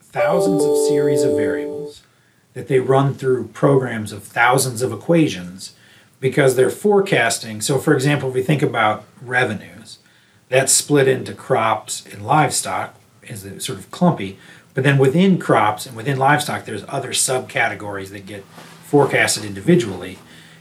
thousands 0.01 0.63
of 0.63 0.77
series 0.89 1.23
of 1.23 1.37
variables 1.37 2.03
that 2.53 2.69
they 2.69 2.81
run 2.81 3.15
through 3.15 3.49
programs 3.49 4.13
of 4.13 4.25
thousands 4.25 4.83
of 4.83 4.93
equations 4.93 5.73
because 6.19 6.55
they're 6.55 6.69
forecasting. 6.69 7.63
So, 7.63 7.79
for 7.79 7.95
example, 7.95 8.29
if 8.29 8.35
we 8.35 8.43
think 8.43 8.61
about 8.61 9.05
revenues, 9.23 10.00
that's 10.51 10.73
split 10.73 11.09
into 11.09 11.33
crops 11.33 12.05
and 12.13 12.27
livestock 12.27 12.95
is 13.23 13.41
sort 13.65 13.79
of 13.79 13.91
clumpy. 13.91 14.39
But 14.75 14.85
then 14.85 14.99
within 14.99 15.39
crops 15.39 15.87
and 15.87 15.97
within 15.97 16.19
livestock, 16.19 16.67
there's 16.67 16.85
other 16.89 17.11
subcategories 17.11 18.11
that 18.11 18.27
get 18.27 18.45
forecasted 18.85 19.47
individually. 19.47 20.19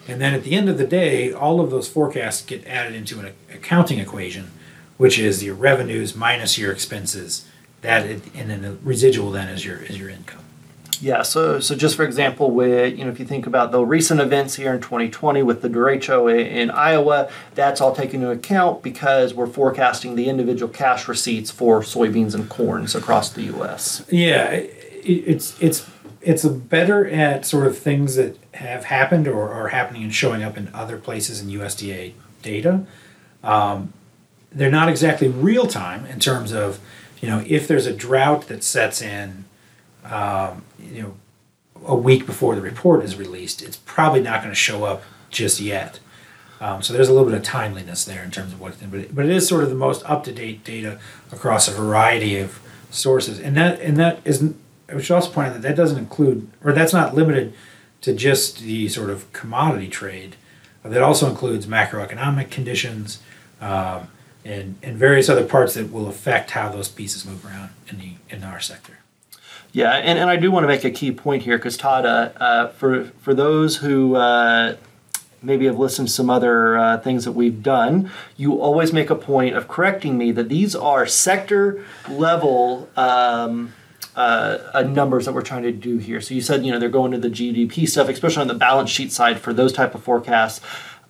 And 0.07 0.21
then 0.21 0.33
at 0.33 0.43
the 0.43 0.55
end 0.55 0.69
of 0.69 0.77
the 0.77 0.87
day, 0.87 1.33
all 1.33 1.59
of 1.59 1.69
those 1.69 1.89
forecasts 1.89 2.41
get 2.41 2.65
added 2.65 2.95
into 2.95 3.19
an 3.19 3.33
accounting 3.51 3.99
equation 3.99 4.51
which 4.99 5.17
is 5.17 5.41
your 5.41 5.55
revenues 5.55 6.13
minus 6.13 6.57
your 6.57 6.73
expenses. 6.73 7.45
That 7.81 8.05
and 8.05 8.49
then 8.49 8.61
the 8.61 8.73
residual 8.83 9.31
then 9.31 9.47
is 9.47 9.65
your 9.65 9.77
is 9.81 9.97
your 9.97 10.09
income. 10.09 10.43
Yeah, 11.01 11.21
so 11.21 11.59
so 11.59 11.75
just 11.75 11.95
for 11.95 12.03
example, 12.03 12.51
with 12.51 12.97
you 12.97 13.05
know 13.05 13.11
if 13.11 13.19
you 13.19 13.25
think 13.25 13.47
about 13.47 13.71
the 13.71 13.83
recent 13.83 14.19
events 14.19 14.55
here 14.55 14.73
in 14.73 14.81
2020 14.81 15.43
with 15.43 15.61
the 15.61 15.69
derecho 15.69 16.33
in 16.33 16.69
Iowa, 16.71 17.29
that's 17.55 17.79
all 17.79 17.95
taken 17.95 18.21
into 18.21 18.31
account 18.31 18.83
because 18.83 19.33
we're 19.33 19.47
forecasting 19.47 20.15
the 20.15 20.27
individual 20.27 20.71
cash 20.71 21.07
receipts 21.07 21.51
for 21.51 21.81
soybeans 21.81 22.35
and 22.35 22.49
corns 22.49 22.95
across 22.95 23.29
the 23.29 23.43
U.S. 23.43 24.05
Yeah, 24.09 24.49
it's 24.51 25.59
it's 25.61 25.89
it's 26.21 26.43
better 26.45 27.07
at 27.07 27.45
sort 27.45 27.65
of 27.65 27.77
things 27.77 28.15
that 28.15 28.37
have 28.55 28.85
happened 28.85 29.27
or 29.27 29.49
are 29.49 29.69
happening 29.69 30.03
and 30.03 30.13
showing 30.13 30.43
up 30.43 30.57
in 30.57 30.69
other 30.73 30.97
places 30.97 31.41
in 31.41 31.47
USDA 31.47 32.13
data. 32.41 32.85
Um, 33.43 33.93
they're 34.51 34.71
not 34.71 34.89
exactly 34.89 35.29
real 35.29 35.67
time 35.67 36.05
in 36.07 36.19
terms 36.19 36.51
of 36.51 36.79
you 37.21 37.29
know 37.29 37.43
if 37.47 37.67
there's 37.67 37.85
a 37.85 37.93
drought 37.93 38.47
that 38.47 38.63
sets 38.63 39.01
in 39.01 39.45
um, 40.05 40.63
you 40.79 41.01
know 41.01 41.13
a 41.85 41.95
week 41.95 42.25
before 42.25 42.55
the 42.55 42.61
report 42.61 43.03
is 43.03 43.15
released 43.15 43.61
it's 43.61 43.77
probably 43.77 44.21
not 44.21 44.41
going 44.41 44.51
to 44.51 44.55
show 44.55 44.83
up 44.83 45.03
just 45.29 45.59
yet 45.59 45.99
Um, 46.61 46.81
so 46.81 46.91
there's 46.93 47.07
a 47.07 47.13
little 47.13 47.29
bit 47.29 47.37
of 47.37 47.43
timeliness 47.43 48.03
there 48.03 48.21
in 48.23 48.31
terms 48.31 48.51
of 48.51 48.59
what, 48.59 48.73
but 48.91 48.99
it, 48.99 49.15
but 49.15 49.25
it 49.25 49.31
is 49.31 49.47
sort 49.47 49.63
of 49.63 49.69
the 49.69 49.75
most 49.75 50.03
up 50.05 50.23
to 50.25 50.33
date 50.33 50.63
data 50.65 50.99
across 51.31 51.69
a 51.69 51.71
variety 51.71 52.37
of 52.37 52.59
sources, 52.91 53.39
and 53.39 53.55
that 53.55 53.79
and 53.79 53.95
that 53.97 54.19
is. 54.25 54.53
I 54.89 54.99
should 54.99 55.15
also 55.15 55.31
point 55.31 55.47
out 55.49 55.53
that 55.53 55.61
that 55.61 55.75
doesn't 55.77 55.97
include, 55.99 56.49
or 56.63 56.73
that's 56.73 56.91
not 56.93 57.15
limited 57.15 57.53
to 58.01 58.13
just 58.13 58.59
the 58.59 58.89
sort 58.89 59.09
of 59.09 59.31
commodity 59.31 59.87
trade. 59.87 60.35
That 60.83 61.01
also 61.01 61.29
includes 61.29 61.65
macroeconomic 61.67 62.49
conditions 62.51 63.19
um, 63.61 64.07
and 64.43 64.75
and 64.83 64.97
various 64.97 65.29
other 65.29 65.45
parts 65.45 65.75
that 65.75 65.91
will 65.93 66.07
affect 66.09 66.51
how 66.51 66.67
those 66.69 66.89
pieces 66.89 67.25
move 67.25 67.45
around 67.45 67.69
in 67.87 67.99
the 67.99 68.11
in 68.35 68.43
our 68.43 68.59
sector. 68.59 68.97
Yeah, 69.71 69.91
and, 69.91 70.17
and 70.17 70.29
I 70.29 70.35
do 70.35 70.49
want 70.51 70.63
to 70.63 70.67
make 70.67 70.83
a 70.83 70.91
key 70.91 71.11
point 71.11 71.43
here 71.43 71.57
because 71.57 71.77
Todd, 71.77 72.05
uh, 72.05 72.31
uh, 72.37 72.67
for 72.69 73.05
for 73.21 73.33
those 73.33 73.77
who 73.77 74.15
uh, 74.15 74.75
maybe 75.43 75.65
have 75.65 75.77
listened 75.77 76.07
to 76.07 76.13
some 76.13 76.29
other 76.29 76.77
uh, 76.77 76.97
things 76.97 77.25
that 77.25 77.33
we've 77.33 77.61
done, 77.61 78.09
you 78.35 78.59
always 78.59 78.91
make 78.91 79.09
a 79.09 79.15
point 79.15 79.55
of 79.55 79.67
correcting 79.67 80.17
me 80.17 80.31
that 80.31 80.49
these 80.49 80.75
are 80.75 81.05
sector 81.05 81.85
level. 82.09 82.89
Um, 82.97 83.73
uh, 84.15 84.71
uh, 84.73 84.81
numbers 84.81 85.25
that 85.25 85.33
we're 85.33 85.41
trying 85.41 85.63
to 85.63 85.71
do 85.71 85.97
here. 85.97 86.19
So 86.19 86.33
you 86.33 86.41
said 86.41 86.65
you 86.65 86.73
know 86.73 86.79
they're 86.79 86.89
going 86.89 87.11
to 87.11 87.17
the 87.17 87.29
GDP 87.29 87.87
stuff, 87.87 88.09
especially 88.09 88.41
on 88.41 88.47
the 88.47 88.53
balance 88.53 88.89
sheet 88.89 89.13
side 89.13 89.39
for 89.39 89.53
those 89.53 89.71
type 89.71 89.95
of 89.95 90.03
forecasts. 90.03 90.59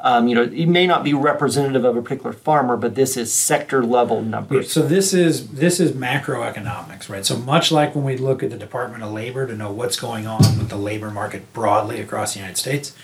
Um, 0.02 0.30
you 0.30 0.36
know, 0.36 0.44
it 0.44 0.68
may 0.68 0.88
not 0.88 1.04
be 1.04 1.14
representative 1.14 1.84
of 1.84 1.98
a 1.98 2.02
particular 2.02 2.32
farmer, 2.32 2.78
but 2.78 2.96
this 2.96 3.18
is 3.18 3.34
sector 3.34 3.84
level 3.84 4.22
numbers. 4.22 4.72
So 4.72 4.82
this 4.88 5.14
is 5.14 5.50
this 5.50 5.82
is 5.82 5.92
macroeconomics, 5.92 7.10
right? 7.10 7.26
So 7.26 7.38
much 7.38 7.70
like 7.70 7.96
when 7.96 8.06
we 8.06 8.16
look 8.16 8.42
at 8.42 8.50
the 8.50 8.58
Department 8.58 9.04
of 9.04 9.12
Labor 9.12 9.46
to 9.46 9.56
know 9.56 9.72
what's 9.72 10.00
going 10.00 10.26
on 10.26 10.40
with 10.58 10.70
the 10.70 10.78
labor 10.78 11.12
market 11.12 11.52
broadly 11.52 12.00
across 12.00 12.34
the 12.34 12.40
United 12.40 12.58
States, 12.58 12.96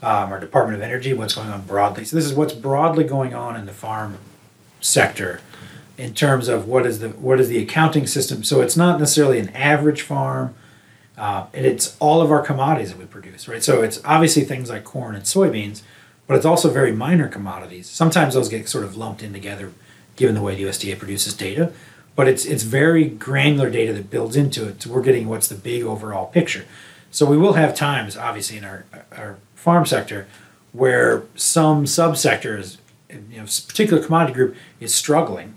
um, 0.00 0.32
or 0.32 0.38
Department 0.38 0.76
of 0.76 0.82
Energy, 0.82 1.12
what's 1.12 1.34
going 1.34 1.48
on 1.48 1.62
broadly. 1.62 2.04
So 2.04 2.14
this 2.14 2.24
is 2.24 2.34
what's 2.34 2.54
broadly 2.54 3.02
going 3.02 3.34
on 3.34 3.56
in 3.56 3.66
the 3.66 3.72
farm 3.72 4.18
sector 4.80 5.40
in 5.96 6.14
terms 6.14 6.46
of 6.46 6.68
what 6.68 6.86
is 6.86 7.00
the 7.00 7.08
what 7.08 7.40
is 7.40 7.48
the 7.48 7.58
accounting 7.58 8.06
system. 8.06 8.44
So 8.44 8.60
it's 8.60 8.76
not 8.76 9.00
necessarily 9.00 9.40
an 9.40 9.48
average 9.50 10.02
farm, 10.02 10.54
uh, 11.16 11.46
and 11.52 11.66
it's 11.66 11.96
all 11.98 12.22
of 12.22 12.30
our 12.30 12.42
commodities 12.42 12.90
that 12.90 12.98
we 12.98 13.06
produce, 13.06 13.48
right? 13.48 13.62
So 13.62 13.82
it's 13.82 14.00
obviously 14.04 14.44
things 14.44 14.70
like 14.70 14.84
corn 14.84 15.16
and 15.16 15.24
soybeans, 15.24 15.82
but 16.28 16.36
it's 16.36 16.46
also 16.46 16.70
very 16.70 16.92
minor 16.92 17.26
commodities. 17.26 17.88
Sometimes 17.88 18.34
those 18.34 18.48
get 18.48 18.68
sort 18.68 18.84
of 18.84 18.96
lumped 18.96 19.22
in 19.22 19.32
together, 19.32 19.72
given 20.14 20.34
the 20.34 20.42
way 20.42 20.54
the 20.54 20.64
USDA 20.64 20.98
produces 20.98 21.34
data. 21.34 21.72
But 22.14 22.28
it's 22.28 22.44
it's 22.44 22.62
very 22.62 23.06
granular 23.06 23.70
data 23.70 23.92
that 23.94 24.10
builds 24.10 24.36
into 24.36 24.68
it. 24.68 24.82
So 24.82 24.90
we're 24.90 25.02
getting 25.02 25.26
what's 25.28 25.48
the 25.48 25.54
big 25.54 25.82
overall 25.82 26.26
picture. 26.26 26.66
So 27.10 27.24
we 27.24 27.38
will 27.38 27.54
have 27.54 27.74
times, 27.74 28.16
obviously, 28.16 28.58
in 28.58 28.64
our 28.64 28.84
our 29.16 29.38
farm 29.54 29.86
sector, 29.86 30.26
where 30.72 31.22
some 31.34 31.84
subsectors, 31.84 32.76
you 33.08 33.38
know, 33.38 33.44
particular 33.44 34.02
commodity 34.02 34.34
group 34.34 34.56
is 34.80 34.94
struggling, 34.94 35.54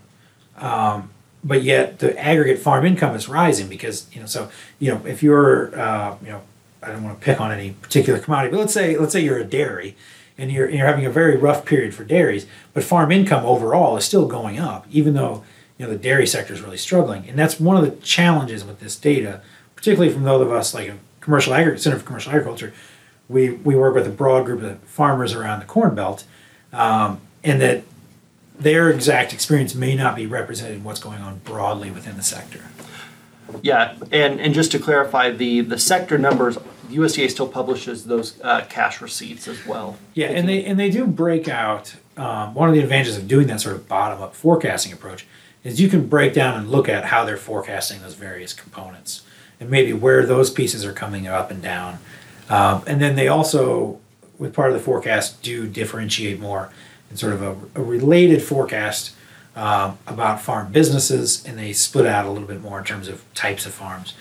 um, 0.57 1.09
but 1.43 1.63
yet 1.63 1.99
the 1.99 2.17
aggregate 2.17 2.59
farm 2.59 2.85
income 2.85 3.15
is 3.15 3.27
rising 3.27 3.67
because 3.67 4.07
you 4.13 4.21
know. 4.21 4.25
So 4.25 4.49
you 4.79 4.91
know, 4.91 5.01
if 5.05 5.21
you're, 5.21 5.77
uh, 5.77 6.15
you 6.23 6.29
know, 6.29 6.41
I 6.81 6.91
don't 6.91 7.03
want 7.03 7.19
to 7.19 7.25
pick 7.25 7.41
on 7.41 7.51
any 7.51 7.71
particular 7.71 8.19
commodity, 8.19 8.51
but 8.51 8.59
let's 8.59 8.73
say 8.73 8.97
let's 8.97 9.11
say 9.11 9.21
you're 9.21 9.39
a 9.39 9.43
dairy, 9.43 9.97
and 10.37 10.51
you're 10.51 10.69
you're 10.69 10.87
having 10.87 11.05
a 11.05 11.11
very 11.11 11.35
rough 11.37 11.65
period 11.65 11.93
for 11.93 12.03
dairies, 12.03 12.45
but 12.73 12.83
farm 12.83 13.11
income 13.11 13.45
overall 13.45 13.97
is 13.97 14.05
still 14.05 14.27
going 14.27 14.59
up, 14.59 14.85
even 14.91 15.13
though 15.13 15.43
you 15.77 15.85
know 15.85 15.91
the 15.91 15.97
dairy 15.97 16.27
sector 16.27 16.53
is 16.53 16.61
really 16.61 16.77
struggling, 16.77 17.27
and 17.27 17.37
that's 17.37 17.59
one 17.59 17.77
of 17.77 17.83
the 17.83 17.95
challenges 18.05 18.63
with 18.63 18.79
this 18.79 18.95
data, 18.95 19.41
particularly 19.75 20.11
from 20.13 20.23
those 20.23 20.41
of 20.41 20.51
us 20.51 20.73
like 20.73 20.89
a 20.89 20.97
commercial 21.19 21.53
agri- 21.53 21.77
Center 21.77 21.99
for 21.99 22.05
Commercial 22.05 22.31
Agriculture. 22.31 22.73
We 23.29 23.51
we 23.51 23.75
work 23.75 23.95
with 23.95 24.07
a 24.07 24.11
broad 24.11 24.45
group 24.45 24.61
of 24.61 24.79
farmers 24.79 25.33
around 25.33 25.59
the 25.59 25.65
Corn 25.65 25.95
Belt, 25.95 26.25
um, 26.73 27.21
and 27.43 27.61
that 27.61 27.83
their 28.57 28.89
exact 28.89 29.33
experience 29.33 29.73
may 29.73 29.95
not 29.95 30.15
be 30.15 30.27
represented 30.27 30.77
in 30.77 30.83
what's 30.83 30.99
going 30.99 31.19
on 31.21 31.39
broadly 31.39 31.89
within 31.89 32.15
the 32.15 32.23
sector. 32.23 32.65
Yeah, 33.61 33.95
and, 34.11 34.39
and 34.39 34.53
just 34.53 34.71
to 34.71 34.79
clarify, 34.79 35.31
the, 35.31 35.61
the 35.61 35.77
sector 35.77 36.17
numbers, 36.17 36.57
USDA 36.89 37.29
still 37.29 37.47
publishes 37.47 38.05
those 38.05 38.39
uh, 38.41 38.65
cash 38.69 39.01
receipts 39.01 39.47
as 39.47 39.65
well. 39.65 39.97
Yeah, 40.13 40.27
and 40.27 40.47
they 40.47 40.63
and 40.65 40.79
they 40.79 40.89
do 40.89 41.07
break 41.07 41.47
out. 41.47 41.95
Um, 42.17 42.53
one 42.53 42.67
of 42.67 42.75
the 42.75 42.81
advantages 42.81 43.17
of 43.17 43.27
doing 43.27 43.47
that 43.47 43.61
sort 43.61 43.75
of 43.75 43.87
bottom 43.87 44.21
up 44.21 44.35
forecasting 44.35 44.91
approach 44.91 45.25
is 45.63 45.79
you 45.79 45.87
can 45.87 46.07
break 46.07 46.33
down 46.33 46.59
and 46.59 46.69
look 46.69 46.89
at 46.89 47.05
how 47.05 47.23
they're 47.23 47.37
forecasting 47.37 48.01
those 48.01 48.15
various 48.15 48.53
components 48.53 49.23
and 49.59 49.69
maybe 49.69 49.93
where 49.93 50.25
those 50.25 50.49
pieces 50.49 50.83
are 50.83 50.91
coming 50.91 51.27
up 51.27 51.51
and 51.51 51.61
down. 51.61 51.99
Um, 52.49 52.83
and 52.87 52.99
then 52.99 53.15
they 53.15 53.27
also, 53.27 53.99
with 54.37 54.53
part 54.53 54.71
of 54.71 54.73
the 54.77 54.83
forecast, 54.83 55.41
do 55.41 55.67
differentiate 55.67 56.39
more 56.39 56.69
in 57.09 57.15
sort 57.15 57.33
of 57.33 57.41
a, 57.41 57.79
a 57.79 57.83
related 57.83 58.41
forecast 58.41 59.15
um, 59.55 59.97
about 60.07 60.41
farm 60.41 60.71
businesses, 60.71 61.45
and 61.45 61.57
they 61.57 61.73
split 61.73 62.05
out 62.05 62.25
a 62.25 62.29
little 62.29 62.47
bit 62.47 62.61
more 62.61 62.79
in 62.79 62.85
terms 62.85 63.07
of 63.07 63.23
types 63.33 63.65
of 63.65 63.73
farms. 63.73 64.13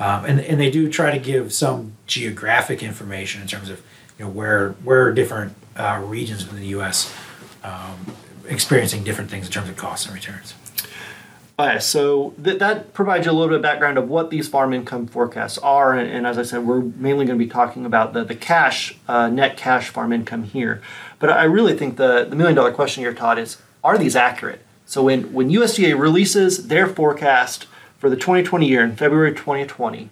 Um, 0.00 0.24
and, 0.24 0.40
and 0.40 0.60
they 0.60 0.70
do 0.70 0.88
try 0.90 1.10
to 1.10 1.18
give 1.18 1.52
some 1.52 1.92
geographic 2.06 2.82
information 2.82 3.42
in 3.42 3.48
terms 3.48 3.68
of 3.68 3.82
you 4.18 4.24
know 4.24 4.30
where 4.30 4.70
where 4.84 5.12
different 5.12 5.54
uh, 5.76 6.02
regions 6.04 6.44
within 6.44 6.60
the 6.60 6.68
U.S. 6.68 7.14
Um, 7.62 8.14
experiencing 8.46 9.04
different 9.04 9.30
things 9.30 9.46
in 9.46 9.52
terms 9.52 9.68
of 9.68 9.76
costs 9.76 10.06
and 10.06 10.14
returns. 10.14 10.54
Okay, 11.60 11.80
so 11.80 12.34
th- 12.42 12.60
that 12.60 12.94
provides 12.94 13.26
you 13.26 13.32
a 13.32 13.34
little 13.34 13.48
bit 13.48 13.56
of 13.56 13.62
background 13.62 13.98
of 13.98 14.08
what 14.08 14.30
these 14.30 14.48
farm 14.48 14.72
income 14.72 15.08
forecasts 15.08 15.58
are, 15.58 15.92
and, 15.92 16.08
and 16.08 16.24
as 16.24 16.38
I 16.38 16.44
said, 16.44 16.64
we're 16.64 16.82
mainly 16.82 17.26
going 17.26 17.36
to 17.36 17.44
be 17.44 17.50
talking 17.50 17.84
about 17.84 18.12
the 18.12 18.22
the 18.22 18.36
cash 18.36 18.96
uh, 19.08 19.28
net 19.28 19.56
cash 19.56 19.88
farm 19.88 20.12
income 20.12 20.44
here. 20.44 20.80
But 21.18 21.30
I 21.30 21.44
really 21.44 21.76
think 21.76 21.96
the 21.96 22.24
the 22.24 22.36
million 22.36 22.54
dollar 22.54 22.72
question 22.72 23.02
here, 23.02 23.12
Todd, 23.12 23.38
is 23.38 23.58
are 23.82 23.98
these 23.98 24.14
accurate? 24.14 24.64
So 24.88 25.02
when 25.02 25.34
when 25.34 25.50
USDA 25.50 25.98
releases 25.98 26.68
their 26.68 26.86
forecast 26.86 27.66
for 27.98 28.08
the 28.08 28.16
2020 28.16 28.66
year 28.66 28.82
in 28.82 28.96
February 28.96 29.34
2020, 29.34 30.08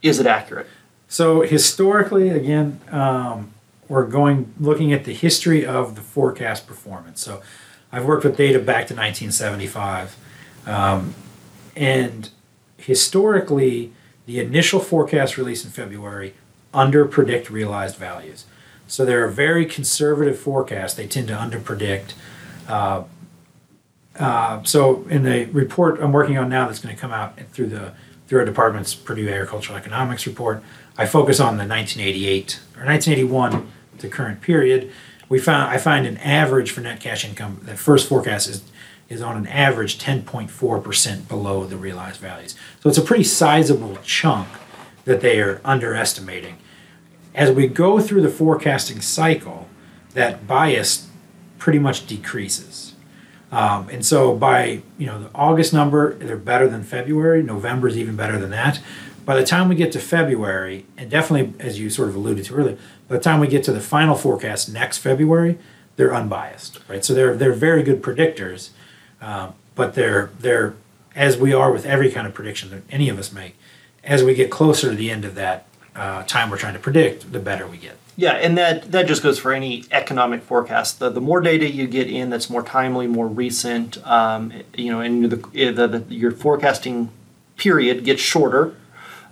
is 0.00 0.18
it 0.18 0.26
accurate? 0.26 0.66
So 1.06 1.42
historically, 1.42 2.30
again, 2.30 2.80
um, 2.90 3.52
we're 3.88 4.06
going 4.06 4.54
looking 4.58 4.94
at 4.94 5.04
the 5.04 5.12
history 5.12 5.66
of 5.66 5.96
the 5.96 6.00
forecast 6.00 6.66
performance. 6.66 7.20
So 7.20 7.42
I've 7.92 8.06
worked 8.06 8.24
with 8.24 8.38
data 8.38 8.58
back 8.58 8.86
to 8.86 8.94
1975, 8.94 10.16
um, 10.66 11.14
and 11.76 12.30
historically, 12.78 13.92
the 14.24 14.40
initial 14.40 14.80
forecast 14.80 15.36
release 15.36 15.62
in 15.62 15.70
February 15.70 16.32
underpredict 16.72 17.50
realized 17.50 17.96
values. 17.96 18.46
So 18.86 19.04
they're 19.04 19.26
a 19.26 19.30
very 19.30 19.66
conservative 19.66 20.38
forecast. 20.38 20.96
They 20.96 21.06
tend 21.06 21.28
to 21.28 21.34
underpredict. 21.34 22.14
Uh, 22.66 23.02
uh, 24.18 24.62
so 24.62 25.06
in 25.08 25.22
the 25.22 25.46
report 25.46 26.00
I'm 26.00 26.12
working 26.12 26.38
on 26.38 26.48
now, 26.48 26.66
that's 26.66 26.80
going 26.80 26.94
to 26.94 27.00
come 27.00 27.12
out 27.12 27.38
through 27.52 27.68
the 27.68 27.94
through 28.26 28.40
our 28.40 28.46
department's 28.46 28.94
Purdue 28.94 29.28
Agricultural 29.28 29.76
Economics 29.76 30.26
report, 30.26 30.62
I 30.96 31.04
focus 31.04 31.38
on 31.38 31.58
the 31.58 31.66
1988 31.66 32.60
or 32.78 32.86
1981 32.86 33.70
to 33.98 34.08
current 34.08 34.40
period. 34.40 34.90
We 35.28 35.38
found 35.38 35.70
I 35.70 35.78
find 35.78 36.06
an 36.06 36.18
average 36.18 36.70
for 36.70 36.80
net 36.80 37.00
cash 37.00 37.24
income. 37.24 37.60
That 37.64 37.78
first 37.78 38.08
forecast 38.08 38.48
is 38.48 38.62
is 39.08 39.20
on 39.20 39.36
an 39.36 39.46
average 39.46 39.98
10.4 39.98 40.82
percent 40.82 41.28
below 41.28 41.64
the 41.64 41.76
realized 41.76 42.20
values. 42.20 42.54
So 42.80 42.88
it's 42.88 42.98
a 42.98 43.02
pretty 43.02 43.24
sizable 43.24 43.98
chunk 44.02 44.48
that 45.04 45.20
they 45.20 45.40
are 45.40 45.60
underestimating. 45.64 46.58
As 47.34 47.50
we 47.50 47.66
go 47.66 47.98
through 47.98 48.22
the 48.22 48.28
forecasting 48.28 49.00
cycle, 49.00 49.68
that 50.12 50.46
bias 50.46 51.08
pretty 51.58 51.78
much 51.78 52.06
decreases. 52.06 52.91
Um, 53.52 53.90
and 53.90 54.04
so 54.04 54.34
by 54.34 54.80
you 54.98 55.06
know 55.06 55.24
the 55.24 55.30
August 55.34 55.72
number, 55.72 56.14
they're 56.14 56.36
better 56.36 56.66
than 56.66 56.82
February. 56.82 57.42
November 57.42 57.86
is 57.86 57.98
even 57.98 58.16
better 58.16 58.38
than 58.38 58.50
that. 58.50 58.80
By 59.24 59.36
the 59.36 59.46
time 59.46 59.68
we 59.68 59.76
get 59.76 59.92
to 59.92 60.00
February, 60.00 60.86
and 60.96 61.08
definitely 61.08 61.54
as 61.64 61.78
you 61.78 61.90
sort 61.90 62.08
of 62.08 62.16
alluded 62.16 62.46
to 62.46 62.54
earlier, 62.54 62.78
by 63.06 63.16
the 63.16 63.22
time 63.22 63.38
we 63.38 63.46
get 63.46 63.62
to 63.64 63.72
the 63.72 63.80
final 63.80 64.16
forecast 64.16 64.72
next 64.72 64.98
February, 64.98 65.58
they're 65.96 66.14
unbiased, 66.14 66.80
right? 66.88 67.04
So 67.04 67.12
they're 67.12 67.36
they're 67.36 67.52
very 67.52 67.82
good 67.82 68.02
predictors, 68.02 68.70
um, 69.20 69.54
but 69.74 69.94
they're 69.94 70.30
they're 70.40 70.74
as 71.14 71.36
we 71.36 71.52
are 71.52 71.70
with 71.70 71.84
every 71.84 72.10
kind 72.10 72.26
of 72.26 72.32
prediction 72.32 72.70
that 72.70 72.82
any 72.90 73.10
of 73.10 73.18
us 73.18 73.32
make. 73.32 73.54
As 74.02 74.24
we 74.24 74.34
get 74.34 74.50
closer 74.50 74.88
to 74.88 74.96
the 74.96 75.10
end 75.10 75.26
of 75.26 75.34
that 75.34 75.66
uh, 75.94 76.22
time 76.24 76.50
we're 76.50 76.56
trying 76.56 76.72
to 76.72 76.80
predict, 76.80 77.32
the 77.32 77.38
better 77.38 77.66
we 77.66 77.76
get. 77.76 77.96
Yeah, 78.22 78.34
and 78.34 78.56
that 78.56 78.92
that 78.92 79.08
just 79.08 79.20
goes 79.20 79.40
for 79.40 79.52
any 79.52 79.82
economic 79.90 80.44
forecast. 80.44 81.00
The, 81.00 81.10
the 81.10 81.20
more 81.20 81.40
data 81.40 81.68
you 81.68 81.88
get 81.88 82.08
in, 82.08 82.30
that's 82.30 82.48
more 82.48 82.62
timely, 82.62 83.08
more 83.08 83.26
recent. 83.26 83.98
Um, 84.06 84.52
you 84.76 84.92
know, 84.92 85.00
and 85.00 85.24
the, 85.24 85.36
the, 85.72 85.88
the, 85.88 86.04
your 86.14 86.30
forecasting 86.30 87.10
period 87.56 88.04
gets 88.04 88.22
shorter. 88.22 88.76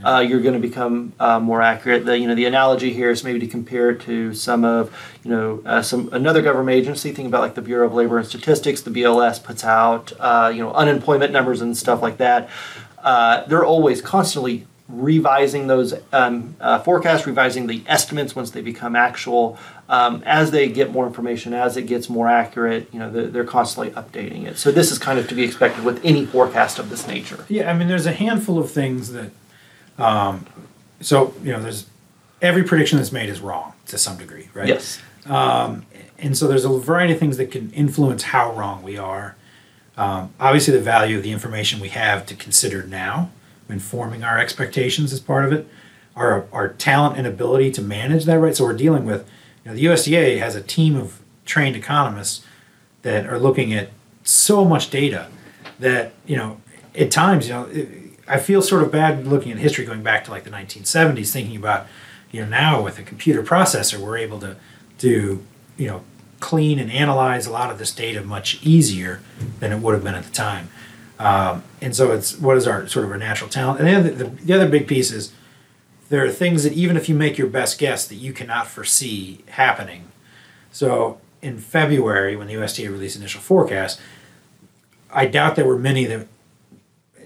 Uh, 0.05 0.19
you're 0.29 0.41
going 0.41 0.61
to 0.61 0.69
become 0.69 1.13
uh, 1.21 1.39
more 1.39 1.63
accurate. 1.63 2.05
The 2.05 2.19
you 2.19 2.27
know 2.27 2.35
the 2.35 2.47
analogy 2.47 2.93
here 2.93 3.11
is 3.11 3.23
maybe 3.23 3.39
to 3.39 3.47
compare 3.47 3.91
it 3.91 4.01
to 4.01 4.35
some 4.35 4.65
of 4.65 4.93
you 5.23 5.31
know 5.31 5.63
uh, 5.65 5.83
some 5.83 6.09
another 6.13 6.43
government 6.43 6.77
agency. 6.77 7.13
Think 7.13 7.29
about 7.29 7.43
like 7.43 7.55
the 7.55 7.63
Bureau 7.63 7.87
of 7.87 7.95
Labor 7.95 8.19
and 8.19 8.27
Statistics. 8.27 8.81
The 8.81 8.91
BLS 8.91 9.41
puts 9.41 9.63
out 9.63 10.13
uh, 10.19 10.51
you 10.53 10.65
know 10.65 10.73
unemployment 10.73 11.33
numbers 11.33 11.61
and 11.61 11.77
stuff 11.77 12.03
like 12.03 12.17
that. 12.17 12.51
Uh, 12.99 13.45
they're 13.47 13.65
always 13.65 14.03
constantly 14.03 14.67
revising 14.93 15.67
those 15.67 15.95
um, 16.13 16.57
uh, 16.61 16.79
forecasts, 16.81 17.27
revising 17.27 17.67
the 17.67 17.83
estimates 17.87 18.35
once 18.35 18.51
they 18.51 18.61
become 18.61 18.97
actual. 18.97 19.59
Um, 19.89 20.23
as 20.25 20.51
they 20.53 20.69
get 20.69 20.93
more 20.93 21.07
information, 21.07 21.53
as 21.53 21.77
it 21.77 21.83
gets 21.83 22.09
more 22.09 22.29
accurate, 22.29 22.89
you 22.93 23.01
know, 23.01 23.11
they're, 23.11 23.27
they're, 23.27 23.45
constantly 23.45 23.93
updating 23.95 24.47
it. 24.47 24.57
So 24.57 24.71
this 24.71 24.93
is 24.93 24.99
kind 24.99 25.19
of 25.19 25.29
to 25.29 25.35
be 25.35 25.43
expected 25.43 25.85
with 25.85 26.05
any 26.05 26.25
forecast 26.25 26.79
of 26.79 26.91
this 26.91 27.09
nature. 27.09 27.45
Yeah, 27.49 27.69
I 27.69 27.75
mean, 27.75 27.89
there's 27.89 28.07
a 28.07 28.13
handful 28.13 28.59
of 28.59 28.71
things 28.71 29.13
that, 29.13 29.33
um, 29.99 30.47
so 31.01 31.35
you 31.43 31.53
know, 31.53 31.61
there's 31.61 31.87
every 32.41 32.63
prediction 32.63 32.99
that's 32.99 33.11
made 33.11 33.29
is 33.29 33.41
wrong 33.41 33.73
to 33.87 33.99
some 33.99 34.17
degree, 34.17 34.49
right? 34.55 34.69
Yes. 34.69 35.01
Um, 35.27 35.85
and 36.19 36.37
so 36.37 36.47
there's 36.47 36.65
a 36.65 36.79
variety 36.79 37.15
of 37.15 37.19
things 37.19 37.37
that 37.39 37.51
can 37.51 37.73
influence 37.73 38.23
how 38.23 38.53
wrong 38.53 38.83
we 38.83 38.97
are. 38.97 39.37
Um, 39.97 40.33
obviously, 40.39 40.73
the 40.73 40.81
value 40.81 41.17
of 41.17 41.25
the 41.25 41.33
information 41.33 41.81
we 41.81 41.89
have 41.89 42.27
to 42.27 42.35
consider 42.35 42.85
now 42.85 43.31
informing 43.73 44.25
our 44.25 44.39
expectations 44.39 45.13
as 45.13 45.21
part 45.21 45.45
of 45.45 45.53
it, 45.53 45.69
our, 46.17 46.47
our 46.53 46.69
talent 46.69 47.17
and 47.17 47.27
ability 47.27 47.71
to 47.73 47.83
manage 47.83 48.25
that 48.25 48.39
right. 48.39 48.57
So 48.57 48.65
we're 48.65 48.75
dealing 48.75 49.05
with, 49.07 49.29
you 49.65 49.71
know, 49.71 49.77
the 49.77 49.85
USDA 49.85 50.39
has 50.39 50.55
a 50.55 50.63
team 50.63 50.97
of 50.97 51.21
trained 51.45 51.77
economists 51.77 52.45
that 53.03 53.27
are 53.27 53.39
looking 53.39 53.73
at 53.73 53.91
so 54.23 54.65
much 54.65 54.91
data 54.91 55.29
that, 55.79 56.13
you 56.27 56.37
know, 56.37 56.61
at 56.95 57.11
times, 57.11 57.49
you 57.49 57.55
know, 57.55 57.69
I 58.29 58.39
feel 58.39 58.63
sort 58.63 58.83
of 58.83 58.93
bad 58.93 59.27
looking 59.27 59.53
at 59.53 59.59
history 59.59 59.85
going 59.85 60.03
back 60.03 60.25
to 60.25 60.31
like 60.31 60.45
the 60.45 60.51
1970s, 60.51 61.33
thinking 61.33 61.57
about, 61.57 61.87
you 62.31 62.43
know, 62.43 62.49
now 62.49 62.83
with 62.83 62.99
a 62.99 63.03
computer 63.03 63.43
processor, 63.43 63.99
we're 63.99 64.19
able 64.19 64.39
to 64.41 64.57
do, 64.99 65.43
you 65.77 65.89
know, 65.89 66.05
clean 66.39 66.79
and 66.79 66.91
analyze 66.91 67.47
a 67.47 67.53
lot 67.53 67.71
of 67.71 67.79
this 67.79 67.93
data 67.93 68.23
much 68.23 68.63
easier 68.63 69.21
than 69.59 69.73
it 69.73 69.79
would 69.81 69.95
have 69.95 70.05
been 70.05 70.15
at 70.15 70.25
the 70.25 70.31
time. 70.31 70.69
Um, 71.21 71.63
and 71.83 71.95
so 71.95 72.13
it's 72.13 72.39
what 72.39 72.57
is 72.57 72.67
our 72.67 72.89
sort 72.89 73.05
of 73.05 73.11
our 73.13 73.19
natural 73.19 73.51
talent. 73.51 73.81
And 73.81 74.07
the 74.07 74.11
the, 74.11 74.25
the 74.25 74.53
other 74.55 74.69
big 74.69 74.89
piece 74.89 75.13
is 75.13 75.33
there 76.09 76.25
are 76.25 76.31
things 76.31 76.65
that 76.65 76.73
even 76.73 76.97
if 76.97 77.09
you 77.09 77.15
make 77.15 77.37
your 77.37 77.47
best 77.47 77.79
guess 77.79 78.09
that 78.09 78.17
you 78.17 78.33
cannot 78.33 78.67
foresee 78.67 79.45
happening. 79.51 80.05
So 80.73 81.21
in 81.43 81.59
February, 81.59 82.37
when 82.37 82.47
the 82.47 82.55
USDA 82.55 82.91
released 82.91 83.17
initial 83.17 83.41
forecast, 83.41 84.01
I 85.13 85.27
doubt 85.27 85.57
there 85.57 85.67
were 85.67 85.79
many 85.79 86.07
that 86.07 86.27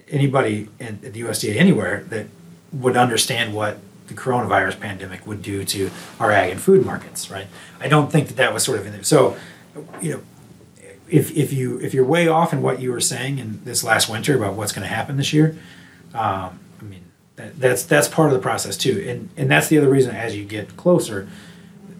anybody 0.08 0.68
in, 0.80 0.98
at 1.04 1.12
the 1.12 1.22
USDA 1.22 1.56
anywhere 1.56 2.04
that 2.08 2.26
would 2.72 2.96
understand 2.96 3.54
what 3.54 3.78
the 4.08 4.14
coronavirus 4.14 4.80
pandemic 4.80 5.26
would 5.26 5.40
do 5.40 5.64
to 5.64 5.90
our 6.18 6.32
ag 6.32 6.50
and 6.50 6.60
food 6.60 6.84
markets, 6.84 7.30
right? 7.30 7.46
I 7.80 7.88
don't 7.88 8.10
think 8.10 8.28
that 8.28 8.36
that 8.36 8.52
was 8.52 8.64
sort 8.64 8.78
of 8.78 8.86
in 8.86 8.92
there. 8.92 9.02
So, 9.04 9.36
you 10.02 10.12
know, 10.12 10.22
if, 11.14 11.36
if 11.36 11.52
you 11.52 11.78
if 11.78 11.94
you're 11.94 12.04
way 12.04 12.26
off 12.26 12.52
in 12.52 12.60
what 12.60 12.80
you 12.80 12.90
were 12.90 13.00
saying 13.00 13.38
in 13.38 13.64
this 13.64 13.84
last 13.84 14.08
winter 14.08 14.36
about 14.36 14.54
what's 14.54 14.72
going 14.72 14.86
to 14.86 14.92
happen 14.92 15.16
this 15.16 15.32
year, 15.32 15.56
um, 16.12 16.58
I 16.80 16.82
mean 16.82 17.04
that, 17.36 17.58
that's 17.60 17.84
that's 17.84 18.08
part 18.08 18.30
of 18.30 18.34
the 18.34 18.40
process 18.40 18.76
too, 18.76 19.04
and 19.08 19.30
and 19.36 19.48
that's 19.48 19.68
the 19.68 19.78
other 19.78 19.88
reason 19.88 20.14
as 20.16 20.36
you 20.36 20.44
get 20.44 20.76
closer, 20.76 21.28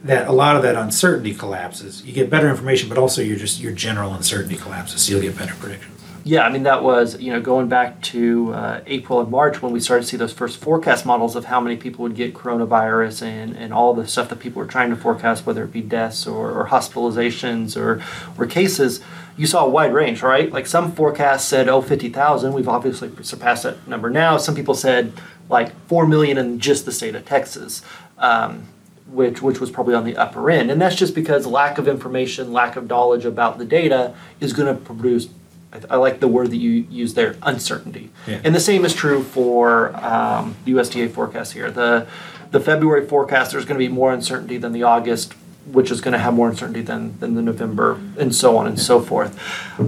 that 0.03 0.27
a 0.27 0.33
lot 0.33 0.57
of 0.57 0.63
that 0.63 0.75
uncertainty 0.75 1.33
collapses. 1.33 2.05
You 2.05 2.13
get 2.13 2.29
better 2.29 2.51
information, 2.51 2.89
but 2.89 2.99
also 2.99 3.23
your 3.23 3.37
just 3.37 3.61
your 3.61 3.73
general 3.73 4.13
uncertainty 4.15 4.57
collapses, 4.57 5.03
so 5.03 5.13
you'll 5.13 5.23
get 5.23 5.39
better 5.39 5.55
predictions. 5.55 5.94
Yeah, 6.27 6.47
I 6.47 6.51
mean 6.51 6.63
that 6.63 6.83
was 6.83 7.21
you 7.21 7.31
know 7.31 7.41
going 7.41 7.69
back 7.69 8.01
to 8.03 8.55
uh, 8.55 8.81
April 8.87 9.21
and 9.21 9.31
March 9.31 9.61
when 9.61 9.73
we 9.73 9.81
started 9.81 10.05
to 10.05 10.09
see 10.09 10.17
those 10.17 10.33
first 10.33 10.59
forecast 10.59 11.05
models 11.05 11.37
of 11.37 11.45
how 11.45 11.61
many 11.61 11.77
people 11.77 12.03
would 12.05 12.17
get 12.17 12.33
coronavirus 12.33 13.23
and, 13.23 13.55
and 13.55 13.75
all 13.75 13.93
the 13.93 14.09
stuff 14.09 14.31
that 14.31 14.41
people 14.41 14.61
were 14.63 14.67
trying 14.67 14.89
to 14.89 14.97
forecast, 14.97 15.45
whether 15.45 15.63
it 15.65 15.71
be 15.73 15.83
deaths 15.83 16.27
or, 16.27 16.51
or 16.51 16.69
hospitalizations 16.69 17.77
or 17.77 18.03
or 18.39 18.47
cases. 18.47 19.03
You 19.37 19.47
saw 19.47 19.67
a 19.67 19.69
wide 19.69 19.93
range, 19.93 20.23
right? 20.23 20.51
Like 20.51 20.67
some 20.67 20.93
forecasts 20.93 21.45
said, 21.45 21.69
oh, 21.69 21.83
50,000. 21.83 22.53
We've 22.53 22.69
obviously 22.69 23.11
surpassed 23.23 23.65
that 23.65 23.87
number 23.87 24.09
now. 24.09 24.39
Some 24.39 24.55
people 24.55 24.75
said 24.75 25.13
like 25.51 25.75
4 25.89 26.07
million 26.07 26.39
in 26.39 26.59
just 26.59 26.87
the 26.87 26.93
state 26.93 27.15
of 27.15 27.27
Texas. 27.27 27.83
Um, 28.17 28.69
which 29.09 29.43
which 29.43 29.61
was 29.61 29.71
probably 29.71 29.95
on 29.95 30.05
the 30.05 30.17
upper 30.17 30.51
end, 30.51 30.71
and 30.71 30.81
that's 30.81 30.97
just 30.97 31.15
because 31.15 31.47
lack 31.47 31.77
of 31.77 31.87
information, 31.87 32.53
lack 32.53 32.75
of 32.75 32.89
knowledge 32.89 33.27
about 33.27 33.59
the 33.59 33.65
data 33.65 34.15
is 34.41 34.55
going 34.55 34.75
to 34.75 34.83
produce 34.83 35.29
I, 35.75 35.95
I, 35.95 35.97
like 35.97 36.21
the 36.21 36.29
word 36.29 36.51
that 36.51 36.57
you 36.57 36.87
use 36.89 37.15
there, 37.15 37.37
uncertainty. 37.43 38.11
Yeah. 38.27 38.41
And 38.45 38.55
the 38.55 38.61
same 38.61 38.85
is 38.85 38.95
true 38.95 39.23
for 39.23 39.95
um, 39.97 40.57
USDA 40.67 41.11
forecast 41.11 41.53
here. 41.53 41.71
The 41.71 42.07
the 42.55 42.61
February 42.61 43.05
forecast, 43.05 43.51
there's 43.51 43.65
going 43.65 43.81
to 43.81 43.85
be 43.85 43.93
more 43.93 44.13
uncertainty 44.13 44.59
than 44.59 44.73
the 44.73 44.85
August, 44.85 45.33
which 45.73 45.91
is 45.91 46.01
going 46.01 46.13
to 46.13 46.19
have 46.19 46.35
more 46.35 46.49
uncertainty 46.49 46.83
than, 46.83 47.19
than 47.19 47.35
the 47.35 47.43
November, 47.43 48.01
and 48.17 48.33
so 48.33 48.57
on 48.57 48.69
and 48.69 48.79
so 48.79 49.01
forth. 49.01 49.37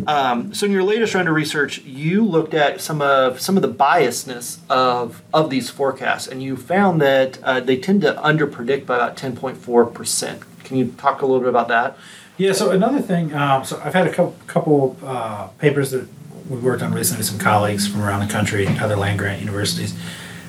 Um, 0.08 0.52
so, 0.52 0.66
in 0.66 0.72
your 0.72 0.82
latest 0.82 1.14
round 1.14 1.28
of 1.28 1.34
research, 1.36 1.78
you 1.82 2.24
looked 2.24 2.54
at 2.54 2.80
some 2.80 3.00
of 3.00 3.40
some 3.40 3.56
of 3.56 3.62
the 3.62 3.72
biasness 3.72 4.58
of 4.68 5.22
of 5.32 5.48
these 5.48 5.70
forecasts, 5.70 6.26
and 6.26 6.42
you 6.42 6.56
found 6.56 7.00
that 7.00 7.40
uh, 7.44 7.60
they 7.60 7.76
tend 7.76 8.00
to 8.00 8.14
underpredict 8.14 8.84
by 8.84 8.96
about 8.96 9.16
10.4 9.16 9.94
percent. 9.94 10.42
Can 10.64 10.76
you 10.76 10.92
talk 10.98 11.22
a 11.22 11.26
little 11.26 11.40
bit 11.40 11.48
about 11.48 11.68
that? 11.68 11.96
Yeah. 12.36 12.52
So 12.52 12.70
another 12.70 13.00
thing, 13.00 13.34
um, 13.34 13.64
so 13.64 13.80
I've 13.82 13.94
had 13.94 14.06
a 14.06 14.12
couple, 14.12 14.36
couple 14.46 14.96
uh, 15.02 15.48
papers 15.58 15.90
that 15.92 16.06
we 16.48 16.58
worked 16.58 16.82
on 16.82 16.92
recently 16.92 17.20
with 17.20 17.26
some 17.26 17.38
colleagues 17.38 17.88
from 17.88 18.02
around 18.02 18.26
the 18.26 18.32
country, 18.32 18.66
other 18.66 18.96
land 18.96 19.18
grant 19.18 19.40
universities, 19.40 19.94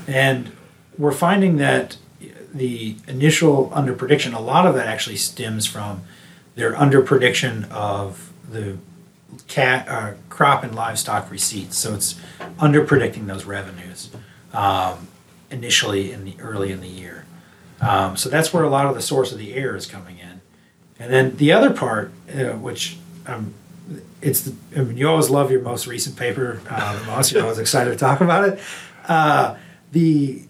and 0.07 0.51
we're 0.97 1.11
finding 1.11 1.57
that 1.57 1.97
the 2.53 2.95
initial 3.07 3.71
under 3.73 3.93
prediction, 3.93 4.33
a 4.33 4.39
lot 4.39 4.65
of 4.65 4.75
that 4.75 4.87
actually 4.87 5.15
stems 5.15 5.65
from 5.65 6.01
their 6.55 6.75
under 6.75 7.01
prediction 7.01 7.65
of 7.65 8.31
the 8.49 8.77
cat 9.47 9.87
uh, 9.87 10.13
crop 10.29 10.63
and 10.63 10.73
livestock 10.73 11.29
receipts. 11.29 11.77
So 11.77 11.93
it's 11.93 12.19
under 12.59 12.83
predicting 12.83 13.27
those 13.27 13.45
revenues 13.45 14.09
um, 14.53 15.07
initially 15.51 16.11
in 16.11 16.25
the 16.25 16.35
early 16.39 16.71
in 16.71 16.81
the 16.81 16.87
year. 16.87 17.25
Um, 17.79 18.17
so 18.17 18.29
that's 18.29 18.51
where 18.51 18.63
a 18.63 18.69
lot 18.69 18.87
of 18.87 18.95
the 18.95 19.01
source 19.01 19.31
of 19.31 19.37
the 19.37 19.53
error 19.53 19.75
is 19.75 19.85
coming 19.85 20.17
in. 20.17 20.36
And 20.99 21.11
then 21.11 21.35
the 21.37 21.51
other 21.51 21.71
part, 21.71 22.11
uh, 22.33 22.53
which 22.53 22.97
um, 23.25 23.53
it's 24.21 24.41
the, 24.41 24.55
I 24.75 24.83
mean, 24.83 24.97
you 24.97 25.07
always 25.07 25.29
love 25.29 25.51
your 25.51 25.61
most 25.61 25.87
recent 25.87 26.15
paper 26.15 26.61
uh, 26.69 27.03
most. 27.07 27.31
You're 27.31 27.43
always 27.43 27.59
excited 27.59 27.91
to 27.91 27.97
talk 27.97 28.21
about 28.21 28.47
it. 28.49 28.59
Uh, 29.07 29.55
the 29.91 30.43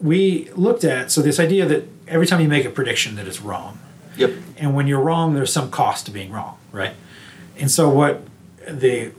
we 0.00 0.50
looked 0.50 0.84
at 0.84 1.10
so 1.10 1.22
this 1.22 1.38
idea 1.38 1.66
that 1.66 1.84
every 2.08 2.26
time 2.26 2.40
you 2.40 2.48
make 2.48 2.64
a 2.64 2.70
prediction 2.70 3.16
that 3.16 3.26
it's 3.26 3.40
wrong. 3.40 3.78
Yep. 4.16 4.32
And 4.58 4.74
when 4.74 4.86
you're 4.86 5.00
wrong, 5.00 5.34
there's 5.34 5.52
some 5.52 5.70
cost 5.70 6.06
to 6.06 6.12
being 6.12 6.30
wrong, 6.30 6.58
right? 6.72 6.94
And 7.56 7.70
so 7.70 7.88
what 7.88 8.22
the 8.68 9.12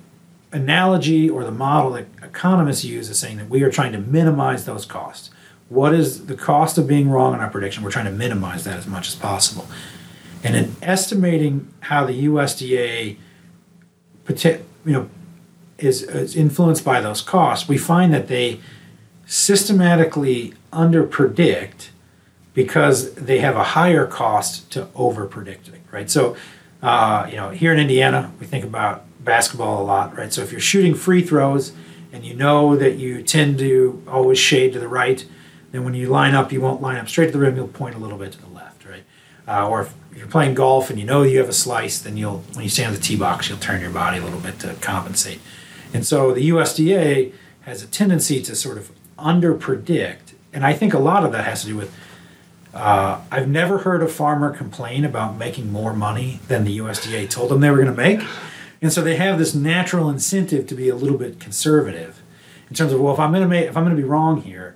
analogy 0.52 1.30
or 1.30 1.44
the 1.44 1.52
model 1.52 1.92
that 1.92 2.06
economists 2.24 2.84
use 2.86 3.10
is 3.10 3.20
saying 3.20 3.38
that 3.38 3.50
we 3.50 3.62
are 3.64 3.72
trying 3.72 3.92
to 3.92 4.00
minimize 4.00 4.66
those 4.66 4.86
costs. 4.86 5.30
What 5.70 5.94
is 5.94 6.28
the 6.28 6.36
cost 6.36 6.78
of 6.78 6.88
being 6.88 7.10
wrong 7.10 7.34
in 7.34 7.40
our 7.40 7.50
prediction? 7.50 7.84
We're 7.84 7.92
trying 7.92 8.06
to 8.06 8.12
minimize 8.12 8.64
that 8.66 8.78
as 8.78 8.88
much 8.88 9.08
as 9.08 9.16
possible. 9.16 9.68
And 10.46 10.56
in 10.56 10.76
estimating 10.84 11.74
how 11.82 12.06
the 12.06 12.26
USDA, 12.26 13.18
you 14.30 14.60
know, 14.86 15.10
is, 15.80 16.04
is 16.04 16.36
influenced 16.36 16.86
by 16.86 17.02
those 17.02 17.22
costs, 17.22 17.68
we 17.68 17.80
find 17.80 18.14
that 18.14 18.28
they 18.28 18.60
systematically 19.26 20.54
underpredict 20.72 21.90
because 22.54 23.16
they 23.16 23.40
have 23.40 23.56
a 23.56 23.64
higher 23.64 24.06
cost 24.06 24.72
to 24.72 24.86
overpredicting, 24.96 25.80
right? 25.92 26.12
So, 26.12 26.38
uh, 26.84 27.28
you 27.30 27.38
know, 27.38 27.50
here 27.50 27.74
in 27.74 27.80
Indiana, 27.80 28.32
we 28.40 28.46
think 28.46 28.64
about 28.64 29.04
basketball 29.26 29.82
a 29.82 29.84
lot, 29.84 30.16
right? 30.16 30.32
So 30.32 30.44
if 30.44 30.52
you're 30.52 30.62
shooting 30.62 30.94
free 30.94 31.24
throws 31.24 31.74
and 32.14 32.24
you 32.24 32.36
know 32.36 32.76
that 32.76 32.98
you 32.98 33.24
tend 33.24 33.58
to 33.60 34.04
always 34.08 34.38
shade 34.38 34.74
to 34.74 34.80
the 34.80 34.88
right, 34.88 35.26
then 35.72 35.84
when 35.84 35.96
you 35.96 36.08
line 36.08 36.36
up, 36.36 36.54
you 36.54 36.62
won't 36.62 36.84
line 36.84 36.98
up 36.98 37.10
straight 37.10 37.28
to 37.28 37.32
the 37.32 37.40
rim, 37.40 37.56
you'll 37.56 37.68
point 37.68 37.96
a 37.96 37.98
little 37.98 38.20
bit 38.20 38.32
to 38.34 38.40
the? 38.40 38.55
Uh, 39.48 39.68
or 39.68 39.82
if 39.82 39.94
you're 40.16 40.28
playing 40.28 40.56
golf 40.56 40.90
and 40.90 41.00
you 41.00 41.06
know 41.06 41.24
you 41.24 41.40
have 41.40 41.50
a 41.50 41.54
slice, 41.54 42.00
then 42.00 42.18
you'll 42.18 42.40
when 42.54 42.64
you 42.64 42.70
stand 42.70 42.88
on 42.88 42.94
the 42.94 43.02
tee 43.02 43.16
box, 43.16 43.50
you'll 43.50 43.60
turn 43.60 43.82
your 43.82 43.92
body 43.92 44.18
a 44.18 44.24
little 44.24 44.40
bit 44.40 44.60
to 44.60 44.74
compensate. 44.76 45.40
And 45.94 46.06
so 46.06 46.34
the 46.34 46.50
USDA 46.50 47.34
has 47.62 47.84
a 47.84 47.88
tendency 47.88 48.42
to 48.42 48.56
sort 48.56 48.78
of 48.78 48.92
underpredict, 49.18 50.34
and 50.54 50.66
I 50.66 50.74
think 50.74 50.94
a 50.94 51.00
lot 51.00 51.24
of 51.24 51.32
that 51.32 51.46
has 51.46 51.62
to 51.62 51.68
do 51.68 51.76
with. 51.76 51.94
Uh, 52.74 53.22
I've 53.32 53.48
never 53.48 53.78
heard 53.78 54.04
a 54.04 54.08
farmer 54.08 54.54
complain 54.54 55.06
about 55.06 55.38
making 55.38 55.72
more 55.72 55.94
money 55.94 56.42
than 56.50 56.66
the 56.66 56.78
USDA 56.80 57.30
told 57.30 57.50
them 57.50 57.62
they 57.62 57.70
were 57.70 57.78
going 57.78 57.88
to 57.88 57.94
make, 57.94 58.20
and 58.82 58.92
so 58.92 59.02
they 59.02 59.16
have 59.16 59.40
this 59.40 59.56
natural 59.56 60.10
incentive 60.10 60.68
to 60.68 60.76
be 60.76 60.90
a 60.90 60.96
little 60.96 61.18
bit 61.18 61.40
conservative 61.40 62.22
in 62.70 62.76
terms 62.76 62.92
of 62.92 63.00
well, 63.00 63.14
if 63.14 63.20
I'm 63.20 63.32
going 63.32 63.44
to 63.44 63.48
make 63.48 63.68
if 63.68 63.78
I'm 63.78 63.84
going 63.84 63.96
to 63.96 64.02
be 64.02 64.08
wrong 64.08 64.42
here, 64.42 64.76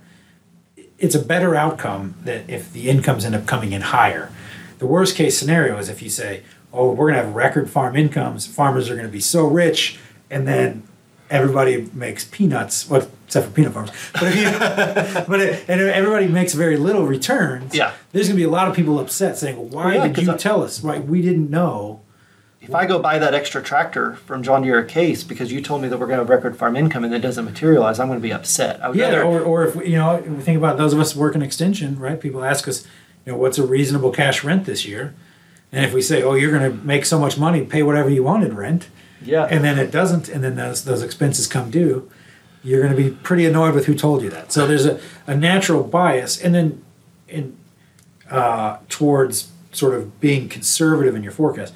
it's 0.98 1.16
a 1.16 1.20
better 1.20 1.56
outcome 1.56 2.16
that 2.24 2.50
if 2.50 2.72
the 2.72 2.90
incomes 2.90 3.26
end 3.26 3.36
up 3.36 3.46
coming 3.46 3.74
in 3.74 3.82
higher 3.82 4.32
the 4.80 4.88
worst 4.88 5.15
case 5.15 5.38
scenario 5.38 5.78
is 5.78 5.89
if 5.89 6.02
you 6.02 6.10
say, 6.10 6.44
oh, 6.74 6.92
we're 6.92 7.12
going 7.12 7.20
to 7.20 7.26
have 7.26 7.36
record 7.36 7.70
farm 7.70 7.96
incomes, 7.96 8.48
farmers 8.48 8.89
are 8.89 8.96
going 8.96 9.08
to 9.08 9.12
be 9.12 9.20
so 9.20 9.46
rich, 9.46 10.00
and 10.30 10.48
then 10.48 10.84
everybody 11.30 11.89
makes 11.94 12.26
peanuts, 12.26 12.89
well, 12.89 13.08
except 13.26 13.48
for 13.48 13.52
peanut 13.54 13.74
farmers. 13.74 13.92
But 14.13 14.24
if 14.24 14.36
you, 14.36 15.24
but 15.28 15.39
it, 15.39 15.65
and 15.70 15.82
everybody 15.82 16.28
makes 16.28 16.54
very 16.54 16.78
little 16.78 17.06
returns. 17.06 17.76
Yeah. 17.76 17.94
There's 18.12 18.28
going 18.28 18.38
to 18.38 18.42
be 18.42 18.48
a 18.48 18.50
lot 18.50 18.68
of 18.68 18.76
people 18.76 19.00
upset 19.00 19.38
saying, 19.38 19.58
well, 19.58 19.65
why 19.65 19.86
well, 19.86 20.08
yeah, 20.08 20.13
did 20.13 20.26
you 20.26 20.34
I, 20.34 20.38
tell 20.38 20.63
us? 20.63 20.84
Right? 20.84 21.04
We 21.06 21.22
didn't 21.22 21.50
know 21.50 22.02
if 22.62 22.76
I 22.76 22.86
go 22.86 23.00
buy 23.00 23.20
that 23.20 23.34
extra 23.34 23.63
tractor 23.63 24.15
from 24.15 24.44
John 24.44 24.63
Deere 24.63 24.84
Case 24.84 25.24
because 25.24 25.52
you 25.52 25.62
told 25.62 25.82
me 25.82 25.88
that 25.88 25.98
we're 25.98 26.08
going 26.08 26.18
to 26.18 26.24
have 26.24 26.30
record 26.30 26.58
farm 26.58 26.76
income 26.76 27.04
and 27.04 27.13
it 27.13 27.20
doesn't 27.20 27.46
materialize, 27.46 28.00
I'm 28.00 28.08
going 28.08 28.20
to 28.20 28.24
be 28.24 28.34
upset. 28.34 28.84
I 28.84 28.89
would 28.89 28.98
Yeah, 28.98 29.06
rather, 29.06 29.24
or, 29.24 29.42
or 29.42 29.65
if 29.65 29.76
we, 29.76 29.88
you 29.88 29.98
know, 29.98 30.18
we 30.18 30.42
think 30.42 30.58
about 30.58 30.78
those 30.78 30.94
of 30.94 31.00
us 31.00 31.15
working 31.15 31.42
extension, 31.42 31.98
right? 31.98 32.20
People 32.20 32.44
ask 32.44 32.68
us, 32.68 32.86
you 33.30 33.36
know, 33.36 33.42
what's 33.42 33.60
a 33.60 33.65
reasonable 33.65 34.10
cash 34.10 34.44
rent 34.44 34.65
this 34.65 34.88
year? 34.88 35.13
And 35.72 35.86
if 35.86 35.94
we 35.94 36.02
say, 36.02 36.24
oh, 36.24 36.34
you're 36.34 36.50
going 36.50 36.72
to 36.72 36.84
make 36.84 37.06
so 37.06 37.20
much 37.20 37.38
money, 37.38 37.63
pay 37.63 37.84
whatever 37.84 38.10
you 38.10 38.24
want 38.24 38.44
in 38.44 38.56
rent, 38.56 38.89
yeah, 39.22 39.44
and 39.44 39.63
then 39.63 39.78
it 39.78 39.92
doesn't, 39.92 40.30
and 40.30 40.44
then 40.44 40.56
those 40.56 40.84
those 40.84 41.04
expenses 41.04 41.46
come 41.46 41.70
due, 41.70 42.10
you're 42.63 42.82
going 42.82 42.96
to 42.96 42.98
be 42.98 43.12
pretty 43.12 43.46
annoyed 43.46 43.76
with 43.76 43.86
who 43.86 43.94
told 43.94 44.24
you 44.24 44.32
that. 44.32 44.52
So 44.52 44.65
there's 44.65 44.88
a, 44.88 45.00
a 45.28 45.36
natural 45.36 45.84
bias, 45.84 46.42
and 46.42 46.56
then 46.56 46.84
in 47.28 47.56
uh, 48.32 48.78
towards 48.89 49.52
sort 49.74 49.94
of 49.94 50.20
being 50.20 50.50
conservative 50.50 51.15
in 51.15 51.22
your 51.22 51.32
forecast. 51.32 51.72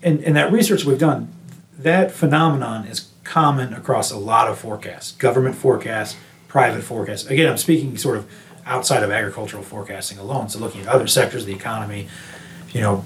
And, 0.00 0.22
and 0.22 0.36
that 0.36 0.52
research 0.52 0.84
we've 0.84 0.98
done, 0.98 1.32
that 1.76 2.12
phenomenon 2.12 2.86
is 2.86 3.08
common 3.24 3.74
across 3.74 4.12
a 4.12 4.18
lot 4.18 4.48
of 4.48 4.58
forecasts, 4.60 5.10
government 5.12 5.56
forecasts, 5.56 6.16
private 6.46 6.84
forecasts. 6.84 7.26
Again, 7.26 7.50
I'm 7.50 7.56
speaking 7.56 7.96
sort 7.96 8.16
of 8.16 8.30
outside 8.66 9.02
of 9.02 9.10
agricultural 9.10 9.62
forecasting 9.62 10.18
alone. 10.18 10.48
So 10.48 10.58
looking 10.58 10.80
at 10.80 10.88
other 10.88 11.06
sectors 11.06 11.42
of 11.42 11.46
the 11.46 11.54
economy, 11.54 12.08
you 12.72 12.80
know, 12.80 13.04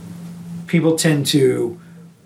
people 0.66 0.96
tend 0.96 1.26
to 1.26 1.78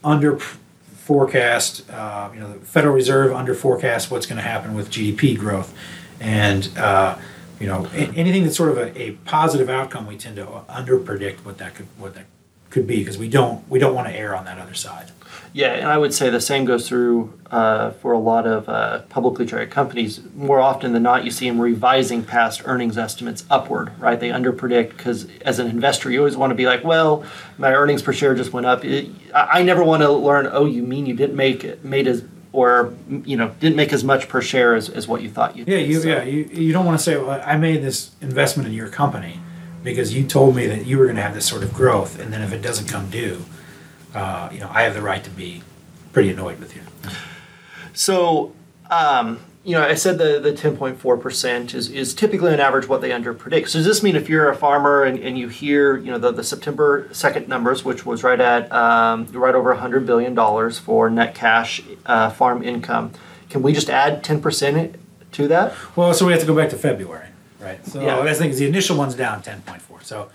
under 0.04 0.38
forecast. 0.38 1.88
Uh, 1.90 2.30
you 2.32 2.40
know, 2.40 2.52
the 2.52 2.64
Federal 2.64 2.94
Reserve 2.94 3.32
under 3.32 3.54
forecast 3.54 4.10
what's 4.10 4.26
going 4.26 4.36
to 4.36 4.42
happen 4.42 4.74
with 4.74 4.90
GDP 4.90 5.38
growth, 5.38 5.74
and 6.20 6.70
uh, 6.78 7.18
you 7.58 7.66
know 7.66 7.86
anything 7.94 8.44
that's 8.44 8.56
sort 8.56 8.70
of 8.70 8.78
a, 8.78 9.00
a 9.00 9.12
positive 9.24 9.68
outcome, 9.68 10.06
we 10.06 10.16
tend 10.16 10.36
to 10.36 10.48
under 10.68 10.98
predict 10.98 11.44
what 11.44 11.58
that 11.58 11.74
could 11.74 11.86
what 11.98 12.14
that 12.14 12.26
could 12.72 12.86
be 12.86 12.96
because 12.98 13.18
we 13.18 13.28
don't 13.28 13.68
we 13.70 13.78
don't 13.78 13.94
want 13.94 14.08
to 14.08 14.14
err 14.16 14.34
on 14.34 14.44
that 14.46 14.58
other 14.58 14.74
side. 14.74 15.12
Yeah, 15.54 15.72
and 15.74 15.86
I 15.86 15.98
would 15.98 16.14
say 16.14 16.30
the 16.30 16.40
same 16.40 16.64
goes 16.64 16.88
through 16.88 17.38
uh, 17.50 17.90
for 17.90 18.12
a 18.14 18.18
lot 18.18 18.46
of 18.46 18.66
uh, 18.70 19.00
publicly 19.10 19.44
traded 19.44 19.70
companies. 19.70 20.18
More 20.34 20.58
often 20.60 20.94
than 20.94 21.02
not, 21.02 21.26
you 21.26 21.30
see 21.30 21.46
them 21.46 21.60
revising 21.60 22.24
past 22.24 22.62
earnings 22.64 22.96
estimates 22.96 23.44
upward, 23.50 23.92
right? 24.00 24.18
They 24.18 24.30
underpredict 24.30 24.96
because 24.96 25.28
as 25.42 25.58
an 25.58 25.66
investor, 25.68 26.10
you 26.10 26.20
always 26.20 26.38
want 26.38 26.52
to 26.52 26.54
be 26.54 26.64
like, 26.64 26.82
well, 26.84 27.24
my 27.58 27.74
earnings 27.74 28.00
per 28.00 28.14
share 28.14 28.34
just 28.34 28.54
went 28.54 28.64
up. 28.64 28.82
It, 28.82 29.10
I 29.34 29.60
I 29.60 29.62
never 29.62 29.84
want 29.84 30.02
to 30.02 30.10
learn, 30.10 30.48
oh, 30.50 30.64
you 30.64 30.82
mean 30.82 31.04
you 31.04 31.14
didn't 31.14 31.36
make 31.36 31.64
it, 31.64 31.84
made 31.84 32.06
as 32.08 32.24
or 32.54 32.94
you 33.08 33.36
know 33.36 33.48
didn't 33.60 33.76
make 33.76 33.92
as 33.92 34.02
much 34.04 34.28
per 34.30 34.40
share 34.40 34.74
as, 34.74 34.88
as 34.88 35.06
what 35.06 35.20
you 35.22 35.28
thought 35.30 35.56
you 35.56 35.64
Yeah, 35.66 35.78
did. 35.78 35.88
you 35.90 36.00
So- 36.00 36.08
yeah 36.08 36.22
you, 36.22 36.44
you 36.52 36.72
don't 36.72 36.84
want 36.86 36.98
to 36.98 37.02
say 37.04 37.16
well, 37.18 37.42
I 37.44 37.56
made 37.56 37.82
this 37.82 38.10
investment 38.22 38.68
in 38.68 38.74
your 38.74 38.88
company 38.88 39.40
because 39.82 40.14
you 40.14 40.24
told 40.24 40.54
me 40.56 40.66
that 40.66 40.86
you 40.86 40.98
were 40.98 41.04
going 41.04 41.16
to 41.16 41.22
have 41.22 41.34
this 41.34 41.46
sort 41.46 41.62
of 41.62 41.72
growth, 41.72 42.18
and 42.18 42.32
then 42.32 42.42
if 42.42 42.52
it 42.52 42.62
doesn't 42.62 42.88
come 42.88 43.10
due, 43.10 43.44
uh, 44.14 44.48
you 44.52 44.60
know 44.60 44.70
I 44.72 44.82
have 44.82 44.94
the 44.94 45.02
right 45.02 45.22
to 45.24 45.30
be 45.30 45.62
pretty 46.12 46.30
annoyed 46.30 46.58
with 46.58 46.76
you. 46.76 46.82
So, 47.92 48.52
um, 48.90 49.40
you 49.64 49.72
know, 49.72 49.82
I 49.82 49.94
said 49.94 50.18
the, 50.18 50.40
the 50.40 50.52
10.4% 50.52 51.74
is, 51.74 51.88
is 51.88 52.14
typically 52.14 52.52
on 52.52 52.58
average 52.58 52.88
what 52.88 53.00
they 53.00 53.10
underpredict. 53.10 53.68
So 53.68 53.78
does 53.78 53.86
this 53.86 54.02
mean 54.02 54.16
if 54.16 54.28
you're 54.28 54.50
a 54.50 54.56
farmer 54.56 55.04
and, 55.04 55.18
and 55.18 55.38
you 55.38 55.48
hear, 55.48 55.96
you 55.96 56.10
know, 56.10 56.18
the, 56.18 56.32
the 56.32 56.42
September 56.42 57.08
2nd 57.10 57.48
numbers, 57.48 57.84
which 57.84 58.04
was 58.04 58.24
right 58.24 58.40
at 58.40 58.72
um, 58.72 59.26
right 59.26 59.54
over 59.54 59.74
$100 59.74 60.04
billion 60.04 60.70
for 60.72 61.10
net 61.10 61.34
cash 61.34 61.82
uh, 62.06 62.30
farm 62.30 62.62
income, 62.62 63.12
can 63.50 63.62
we 63.62 63.72
just 63.72 63.88
add 63.88 64.24
10% 64.24 64.96
to 65.32 65.48
that? 65.48 65.74
Well, 65.94 66.12
so 66.12 66.26
we 66.26 66.32
have 66.32 66.40
to 66.40 66.46
go 66.46 66.56
back 66.56 66.70
to 66.70 66.76
February, 66.76 67.28
right? 67.62 67.84
So 67.86 68.00
Yeah. 68.00 68.22
that's 68.22 68.38
the 68.38 68.44
thing 68.44 68.50
is 68.50 68.58
the 68.58 68.66
initial 68.66 68.96
one's 68.96 69.14
down 69.14 69.42
ten 69.42 69.60
point 69.62 69.82
four. 69.82 69.98
So, 70.02 70.28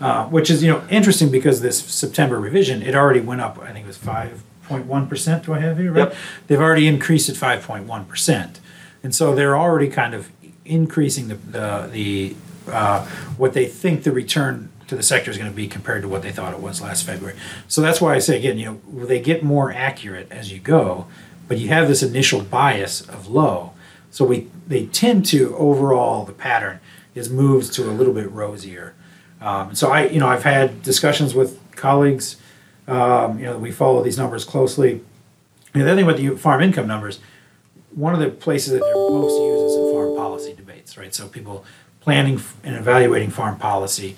uh, 0.00 0.26
which 0.26 0.50
is 0.50 0.62
you 0.62 0.70
know 0.70 0.82
interesting 0.90 1.30
because 1.30 1.60
this 1.60 1.78
September 1.82 2.38
revision 2.38 2.82
it 2.82 2.94
already 2.94 3.20
went 3.20 3.40
up. 3.40 3.58
I 3.62 3.72
think 3.72 3.84
it 3.84 3.88
was 3.88 3.96
five 3.96 4.42
point 4.64 4.86
one 4.86 5.06
percent. 5.08 5.44
Do 5.46 5.54
I 5.54 5.60
have 5.60 5.78
here 5.78 5.92
right? 5.92 6.08
Yep. 6.08 6.14
They've 6.46 6.60
already 6.60 6.86
increased 6.86 7.28
at 7.28 7.36
five 7.36 7.62
point 7.62 7.84
one 7.86 8.04
percent, 8.04 8.60
and 9.02 9.14
so 9.14 9.34
they're 9.34 9.56
already 9.58 9.88
kind 9.88 10.14
of 10.14 10.30
increasing 10.64 11.28
the 11.28 11.34
the, 11.34 11.88
the 11.92 12.36
uh, 12.72 13.06
what 13.36 13.54
they 13.54 13.66
think 13.66 14.04
the 14.04 14.12
return 14.12 14.70
to 14.88 14.96
the 14.96 15.02
sector 15.02 15.30
is 15.30 15.36
going 15.36 15.50
to 15.50 15.54
be 15.56 15.68
compared 15.68 16.00
to 16.02 16.08
what 16.08 16.22
they 16.22 16.32
thought 16.32 16.52
it 16.54 16.60
was 16.60 16.80
last 16.80 17.04
February. 17.04 17.36
So 17.66 17.80
that's 17.82 18.00
why 18.00 18.14
I 18.14 18.18
say 18.20 18.38
again, 18.38 18.58
you 18.58 18.64
know, 18.66 19.04
they 19.06 19.20
get 19.20 19.42
more 19.42 19.70
accurate 19.72 20.28
as 20.30 20.50
you 20.50 20.58
go, 20.60 21.06
but 21.46 21.58
you 21.58 21.68
have 21.68 21.88
this 21.88 22.02
initial 22.02 22.40
bias 22.42 23.00
of 23.02 23.28
low. 23.28 23.72
So 24.10 24.24
we 24.24 24.48
they 24.66 24.86
tend 24.86 25.26
to 25.26 25.54
overall 25.56 26.24
the 26.24 26.32
pattern 26.32 26.80
is 27.14 27.30
moves 27.30 27.70
to 27.70 27.84
a 27.84 27.92
little 27.92 28.14
bit 28.14 28.30
rosier. 28.30 28.94
Um, 29.40 29.74
so 29.74 29.90
I 29.90 30.06
you 30.06 30.20
know 30.20 30.28
I've 30.28 30.44
had 30.44 30.82
discussions 30.82 31.34
with 31.34 31.58
colleagues. 31.76 32.36
Um, 32.86 33.38
you 33.38 33.44
know 33.44 33.58
we 33.58 33.70
follow 33.70 34.02
these 34.02 34.18
numbers 34.18 34.44
closely. 34.44 35.04
And 35.74 35.82
the 35.82 35.92
other 35.92 35.96
thing 35.96 36.04
about 36.04 36.16
the 36.16 36.36
farm 36.36 36.62
income 36.62 36.86
numbers, 36.86 37.20
one 37.90 38.14
of 38.14 38.20
the 38.20 38.30
places 38.30 38.72
that 38.72 38.80
they're 38.80 38.94
most 38.94 39.38
used 39.38 39.64
is 39.64 39.76
in 39.76 39.92
farm 39.92 40.16
policy 40.16 40.54
debates, 40.54 40.96
right? 40.96 41.14
So 41.14 41.28
people 41.28 41.64
planning 42.00 42.40
and 42.64 42.74
evaluating 42.74 43.30
farm 43.30 43.58
policy. 43.58 44.16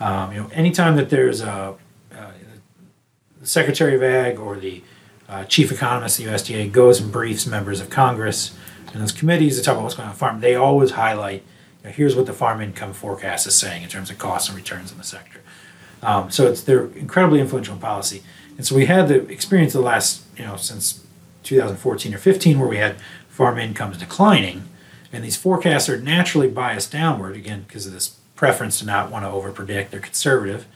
Um, 0.00 0.32
you 0.32 0.40
know, 0.40 0.48
anytime 0.52 0.96
that 0.96 1.10
there's 1.10 1.40
a, 1.40 1.74
uh, 2.14 2.30
the 3.40 3.46
Secretary 3.46 3.96
of 3.96 4.02
Ag 4.02 4.38
or 4.38 4.56
the 4.56 4.82
uh, 5.28 5.44
chief 5.44 5.72
economist 5.72 6.20
of 6.20 6.26
the 6.26 6.30
USDA 6.30 6.70
goes 6.70 7.00
and 7.00 7.10
briefs 7.10 7.46
members 7.46 7.80
of 7.80 7.90
Congress 7.90 8.54
and 8.92 9.00
those 9.00 9.12
committees 9.12 9.56
that 9.56 9.62
talk 9.62 9.74
about 9.74 9.84
what's 9.84 9.94
going 9.94 10.08
on 10.08 10.14
the 10.14 10.18
farm, 10.18 10.40
they 10.40 10.54
always 10.54 10.92
highlight, 10.92 11.42
you 11.82 11.88
know, 11.88 11.90
here's 11.90 12.14
what 12.14 12.26
the 12.26 12.32
farm 12.32 12.60
income 12.60 12.92
forecast 12.92 13.46
is 13.46 13.54
saying 13.54 13.82
in 13.82 13.88
terms 13.88 14.10
of 14.10 14.18
costs 14.18 14.48
and 14.48 14.56
returns 14.56 14.92
in 14.92 14.98
the 14.98 15.04
sector. 15.04 15.40
Um, 16.02 16.30
so 16.30 16.46
it's 16.46 16.62
they're 16.62 16.86
incredibly 16.86 17.40
influential 17.40 17.74
in 17.74 17.80
policy, 17.80 18.22
and 18.56 18.66
so 18.66 18.74
we 18.74 18.86
had 18.86 19.08
the 19.08 19.26
experience 19.28 19.72
the 19.72 19.80
last, 19.80 20.24
you 20.36 20.44
know, 20.44 20.56
since 20.56 21.04
2014 21.44 22.14
or 22.14 22.18
15, 22.18 22.58
where 22.58 22.68
we 22.68 22.76
had 22.76 22.96
farm 23.28 23.58
incomes 23.58 23.98
declining, 23.98 24.64
and 25.12 25.22
these 25.22 25.36
forecasts 25.36 25.88
are 25.88 25.96
naturally 25.96 26.48
biased 26.48 26.90
downward 26.90 27.36
again 27.36 27.64
because 27.66 27.86
of 27.86 27.92
this 27.92 28.16
preference 28.34 28.80
to 28.80 28.86
not 28.86 29.10
want 29.10 29.24
to 29.24 29.30
overpredict. 29.30 29.90
They're 29.90 30.00
conservative, 30.00 30.66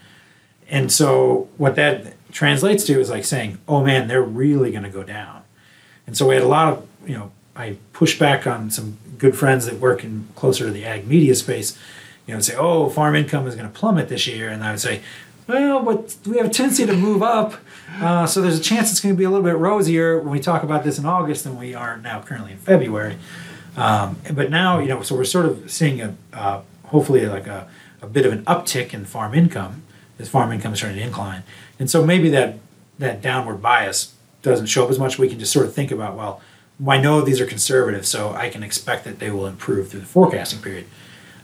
and 0.68 0.92
so 0.92 1.48
what 1.56 1.74
that 1.74 2.14
translates 2.30 2.84
to 2.84 3.00
is 3.00 3.10
like 3.10 3.24
saying, 3.24 3.58
"Oh 3.66 3.84
man, 3.84 4.06
they're 4.06 4.22
really 4.22 4.70
going 4.70 4.84
to 4.84 4.90
go 4.90 5.02
down." 5.02 5.42
And 6.06 6.16
so 6.16 6.28
we 6.28 6.34
had 6.34 6.44
a 6.44 6.48
lot 6.48 6.72
of, 6.72 6.86
you 7.04 7.16
know, 7.16 7.32
I 7.56 7.76
push 7.92 8.18
back 8.18 8.46
on 8.46 8.70
some 8.70 8.98
good 9.18 9.36
friends 9.36 9.66
that 9.66 9.80
work 9.80 10.04
in 10.04 10.28
closer 10.34 10.66
to 10.66 10.70
the 10.70 10.84
ag 10.84 11.06
media 11.06 11.34
space, 11.34 11.76
you 12.26 12.32
know, 12.32 12.36
and 12.36 12.44
say, 12.44 12.54
"Oh, 12.56 12.90
farm 12.90 13.16
income 13.16 13.46
is 13.46 13.54
going 13.54 13.70
to 13.70 13.72
plummet 13.78 14.08
this 14.08 14.26
year," 14.26 14.48
and 14.48 14.62
I 14.62 14.72
would 14.72 14.80
say, 14.80 15.00
"Well, 15.46 15.82
but 15.82 16.16
we 16.26 16.36
have 16.36 16.46
a 16.46 16.50
tendency 16.50 16.84
to 16.86 16.92
move 16.94 17.22
up, 17.22 17.54
uh, 18.00 18.26
so 18.26 18.42
there's 18.42 18.58
a 18.58 18.62
chance 18.62 18.90
it's 18.90 19.00
going 19.00 19.14
to 19.14 19.18
be 19.18 19.24
a 19.24 19.30
little 19.30 19.44
bit 19.44 19.56
rosier 19.56 20.18
when 20.20 20.30
we 20.30 20.40
talk 20.40 20.62
about 20.62 20.84
this 20.84 20.98
in 20.98 21.06
August 21.06 21.44
than 21.44 21.58
we 21.58 21.74
are 21.74 21.96
now 21.96 22.20
currently 22.20 22.52
in 22.52 22.58
February." 22.58 23.16
Um, 23.76 24.16
but 24.32 24.50
now, 24.50 24.78
you 24.78 24.88
know, 24.88 25.02
so 25.02 25.14
we're 25.14 25.24
sort 25.24 25.46
of 25.46 25.70
seeing 25.70 26.00
a 26.00 26.14
uh, 26.32 26.60
hopefully 26.84 27.26
like 27.26 27.46
a, 27.46 27.68
a 28.02 28.06
bit 28.06 28.26
of 28.26 28.32
an 28.32 28.44
uptick 28.44 28.94
in 28.94 29.04
farm 29.04 29.34
income 29.34 29.82
as 30.18 30.28
farm 30.28 30.50
income 30.52 30.72
is 30.72 30.78
starting 30.78 30.98
to 30.98 31.04
incline, 31.04 31.42
and 31.78 31.90
so 31.90 32.04
maybe 32.04 32.28
that 32.30 32.58
that 32.98 33.22
downward 33.22 33.62
bias 33.62 34.14
doesn't 34.42 34.66
show 34.66 34.84
up 34.84 34.90
as 34.90 34.98
much. 34.98 35.18
We 35.18 35.28
can 35.28 35.38
just 35.38 35.52
sort 35.52 35.66
of 35.66 35.74
think 35.74 35.90
about 35.90 36.16
well, 36.16 36.40
I 36.86 36.98
know 36.98 37.20
these 37.20 37.40
are 37.40 37.46
conservative, 37.46 38.06
so 38.06 38.32
I 38.32 38.48
can 38.48 38.62
expect 38.62 39.04
that 39.04 39.18
they 39.18 39.30
will 39.30 39.46
improve 39.46 39.88
through 39.88 40.00
the 40.00 40.06
forecasting 40.06 40.60
period. 40.60 40.86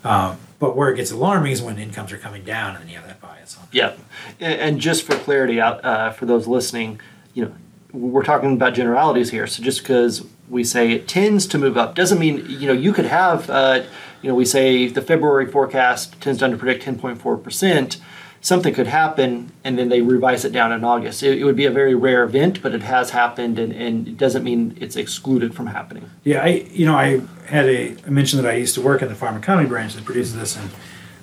Um, 0.05 0.39
but 0.59 0.77
where 0.77 0.91
it 0.91 0.97
gets 0.97 1.11
alarming 1.11 1.53
is 1.53 1.63
when 1.63 1.79
incomes 1.79 2.13
are 2.13 2.19
coming 2.19 2.45
down, 2.45 2.75
and 2.75 2.85
then 2.85 2.91
you 2.91 2.97
have 2.97 3.07
that 3.07 3.21
bias 3.21 3.57
on. 3.57 3.67
Yeah, 3.73 3.95
and, 4.41 4.79
just 4.79 5.05
for 5.05 5.17
clarity, 5.17 5.61
out 5.61 5.85
uh, 5.85 6.11
for 6.11 6.27
those 6.27 6.47
listening, 6.47 7.01
you 7.35 7.45
know, 7.45 7.55
we're 7.93 8.25
talking 8.25 8.53
about 8.55 8.75
generalities 8.75 9.31
here. 9.31 9.47
So 9.47 9.63
just 9.63 9.81
because 9.81 10.25
we 10.49 10.65
say 10.65 10.93
it 10.93 11.09
tends 11.09 11.47
to 11.47 11.59
move 11.59 11.77
up 11.79 11.95
doesn't 11.95 12.19
mean 12.19 12.45
you 12.49 12.67
know 12.67 12.73
you 12.73 12.93
could 12.93 13.07
have 13.07 13.49
uh, 13.49 13.83
you 14.21 14.29
know 14.29 14.35
we 14.35 14.45
say 14.45 14.87
the 14.87 15.03
February 15.03 15.47
forecast 15.47 16.21
tends 16.21 16.41
to 16.41 16.49
underpredict 16.49 16.83
ten 16.83 16.99
point 16.99 17.21
four 17.21 17.37
percent. 17.37 17.99
Something 18.45 18.75
could 18.75 18.89
happen, 18.89 19.53
and 19.63 19.79
then 19.79 19.89
they 19.89 20.01
revise 20.01 20.45
it 20.45 20.53
down 20.53 20.73
in 20.73 20.83
August. 20.83 21.23
It, 21.23 21.39
it 21.39 21.45
would 21.45 21.55
be 21.55 21.65
a 21.65 21.71
very 21.71 21.95
rare 21.95 22.25
event, 22.25 22.61
but 22.61 22.75
it 22.75 22.83
has 22.83 23.11
happened, 23.11 23.57
and, 23.57 23.73
and 23.73 24.09
it 24.09 24.19
doesn't 24.19 24.43
mean 24.43 24.77
it's 24.81 24.97
excluded 24.97 25.55
from 25.55 25.69
happening. 25.69 26.11
Yeah, 26.25 26.43
I 26.43 26.67
you 26.73 26.85
know 26.85 26.97
I 26.97 27.23
had 27.47 27.67
a 27.67 27.97
I 28.05 28.11
mentioned 28.11 28.43
that 28.45 28.51
I 28.51 28.57
used 28.57 28.75
to 28.75 28.81
work 28.81 29.01
in 29.01 29.09
the 29.09 29.15
farm 29.15 29.37
economy 29.37 29.69
branch 29.69 29.95
that 29.95 30.05
produces 30.05 30.35
this, 30.35 30.57
and 30.57 30.71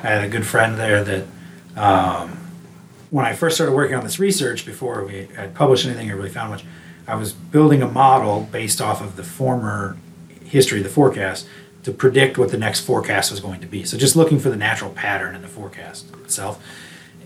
I 0.02 0.08
had 0.08 0.24
a 0.24 0.30
good 0.30 0.48
friend 0.48 0.78
there 0.78 1.04
that 1.04 1.26
um, 1.76 2.38
when 3.10 3.26
I 3.26 3.34
first 3.34 3.56
started 3.56 3.74
working 3.74 3.98
on 3.98 4.04
this 4.04 4.18
research 4.18 4.66
before 4.66 5.04
we 5.04 5.26
had 5.36 5.54
published 5.54 5.86
anything 5.86 6.10
or 6.10 6.16
really 6.16 6.30
found 6.30 6.52
much, 6.52 6.64
I 7.06 7.16
was 7.16 7.34
building 7.34 7.82
a 7.82 7.88
model 7.88 8.48
based 8.50 8.80
off 8.80 9.02
of 9.02 9.18
the 9.18 9.24
former 9.24 9.98
history 10.46 10.78
of 10.80 10.86
the 10.86 10.90
forecast 10.90 11.48
to 11.84 11.92
predict 11.92 12.38
what 12.38 12.52
the 12.52 12.58
next 12.58 12.82
forecast 12.82 13.32
was 13.32 13.40
going 13.40 13.60
to 13.62 13.68
be. 13.68 13.84
So 13.84 13.98
just 13.98 14.16
looking 14.16 14.40
for 14.40 14.50
the 14.50 14.56
natural 14.56 14.92
pattern 14.92 15.36
in 15.36 15.42
the 15.42 15.48
forecast 15.48 16.14
itself, 16.24 16.64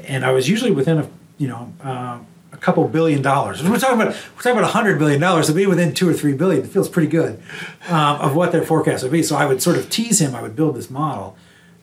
and 0.04 0.26
I 0.26 0.32
was 0.32 0.50
usually 0.50 0.72
within 0.72 1.00
a 1.00 1.10
you 1.38 1.48
know. 1.48 1.74
Uh, 1.84 2.20
a 2.52 2.58
couple 2.58 2.88
billion 2.88 3.22
dollars. 3.22 3.64
We're 3.64 3.80
talking 3.80 4.00
about 4.00 4.14
we're 4.14 4.42
talking 4.42 4.60
about 4.60 4.72
hundred 4.72 5.00
billion 5.00 5.20
dollars. 5.20 5.48
To 5.48 5.54
be 5.54 5.66
within 5.66 5.94
two 5.94 6.08
or 6.08 6.14
three 6.14 6.34
billion, 6.34 6.64
it 6.64 6.68
feels 6.70 6.88
pretty 6.88 7.08
good 7.08 7.42
um, 7.90 8.22
of 8.22 8.36
what 8.36 8.52
their 8.52 8.62
forecast 8.62 9.02
would 9.02 9.12
be. 9.12 9.24
So 9.24 9.36
I 9.36 9.48
would 9.48 9.62
sort 9.62 9.76
of 9.76 9.90
tease 9.90 10.22
him. 10.22 10.36
I 10.36 10.42
would 10.44 10.56
build 10.56 10.76
this 10.76 10.90
model, 10.90 11.36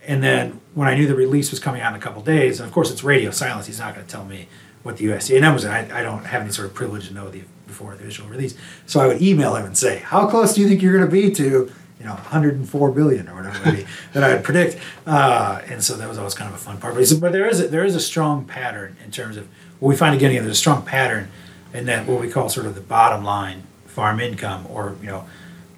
and 0.06 0.22
then 0.22 0.60
when 0.74 0.86
I 0.86 0.94
knew 0.94 1.08
the 1.08 1.16
release 1.16 1.50
was 1.50 1.58
coming 1.58 1.82
out 1.82 1.92
in 1.92 1.98
a 1.98 2.02
couple 2.02 2.22
days, 2.22 2.60
and 2.60 2.68
of 2.68 2.72
course 2.72 2.90
it's 2.90 3.02
radio 3.02 3.32
silence, 3.32 3.66
he's 3.66 3.80
not 3.80 3.94
going 3.94 4.06
to 4.06 4.10
tell 4.10 4.24
me 4.24 4.46
what 4.84 4.96
the 4.96 5.06
USDA 5.06 5.40
numbers. 5.40 5.64
are. 5.64 5.72
I, 5.72 6.00
I 6.00 6.02
don't 6.02 6.24
have 6.24 6.40
any 6.40 6.52
sort 6.52 6.68
of 6.68 6.74
privilege 6.74 7.08
to 7.08 7.14
know 7.14 7.28
the 7.28 7.42
before 7.66 7.94
the 7.96 8.02
official 8.04 8.26
release. 8.28 8.54
So 8.86 9.00
I 9.00 9.06
would 9.08 9.20
email 9.20 9.56
him 9.56 9.66
and 9.66 9.76
say, 9.76 9.98
"How 9.98 10.28
close 10.28 10.54
do 10.54 10.60
you 10.60 10.68
think 10.68 10.82
you're 10.82 10.96
going 10.96 11.04
to 11.04 11.10
be 11.10 11.32
to?" 11.34 11.72
You 12.00 12.06
know, 12.06 12.14
104 12.14 12.92
billion 12.92 13.28
or 13.28 13.34
whatever 13.34 13.68
it 13.68 13.76
be 13.76 13.86
that 14.14 14.24
I 14.24 14.34
would 14.34 14.42
predict, 14.42 14.78
uh, 15.06 15.60
and 15.66 15.84
so 15.84 15.96
that 15.96 16.08
was 16.08 16.16
always 16.16 16.34
kind 16.34 16.48
of 16.48 16.54
a 16.56 16.58
fun 16.58 16.78
part. 16.78 16.94
But, 16.94 17.06
but 17.20 17.32
there 17.32 17.46
is 17.46 17.60
a, 17.60 17.68
there 17.68 17.84
is 17.84 17.94
a 17.94 18.00
strong 18.00 18.46
pattern 18.46 18.96
in 19.04 19.10
terms 19.10 19.36
of 19.36 19.46
what 19.80 19.90
we 19.90 19.96
find 19.96 20.14
again. 20.14 20.32
There's 20.32 20.46
a 20.46 20.54
strong 20.54 20.82
pattern 20.82 21.30
in 21.74 21.86
that 21.86 22.06
what 22.06 22.20
we 22.20 22.30
call 22.30 22.48
sort 22.48 22.66
of 22.66 22.74
the 22.74 22.80
bottom 22.80 23.22
line 23.22 23.64
farm 23.86 24.18
income, 24.18 24.66
or 24.70 24.96
you 25.02 25.08
know, 25.08 25.26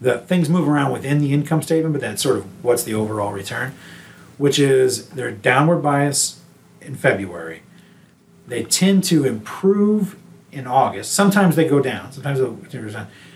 the 0.00 0.18
things 0.18 0.48
move 0.48 0.68
around 0.68 0.92
within 0.92 1.18
the 1.18 1.32
income 1.32 1.62
statement, 1.62 1.92
but 1.92 2.00
that's 2.00 2.22
sort 2.22 2.36
of 2.38 2.64
what's 2.64 2.84
the 2.84 2.94
overall 2.94 3.32
return, 3.32 3.74
which 4.38 4.58
is 4.58 5.10
their 5.10 5.30
downward 5.30 5.78
bias 5.78 6.40
in 6.80 6.94
February. 6.94 7.62
They 8.46 8.64
tend 8.64 9.04
to 9.04 9.24
improve 9.24 10.16
in 10.50 10.66
August. 10.66 11.12
Sometimes 11.12 11.56
they 11.56 11.66
go 11.66 11.80
down. 11.80 12.12
Sometimes 12.12 12.38
they'll. 12.38 12.58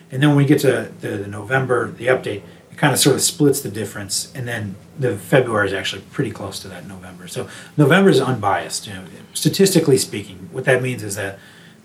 And 0.09 0.23
then 0.23 0.31
when 0.31 0.37
we 0.37 0.45
get 0.45 0.61
to 0.61 0.93
the, 1.01 1.09
the 1.09 1.27
November, 1.27 1.91
the 1.91 2.07
update, 2.07 2.43
kind 2.77 2.93
of 2.93 2.99
sort 2.99 3.17
of 3.17 3.23
splits 3.23 3.61
the 3.61 3.71
difference. 3.71 4.31
And 4.35 4.47
then 4.47 4.77
the 4.99 5.17
February 5.17 5.67
is 5.69 5.73
actually 5.73 6.03
pretty 6.13 6.31
close 6.31 6.59
to 6.61 6.69
that 6.69 6.87
November. 6.87 7.27
So 7.29 7.49
November 7.77 8.11
is 8.11 8.21
unbiased. 8.21 8.87
You 8.87 8.95
know, 8.95 9.05
statistically 9.35 9.99
speaking, 9.99 10.49
what 10.53 10.65
that 10.67 10.83
means 10.83 11.03
is 11.03 11.17
that 11.17 11.39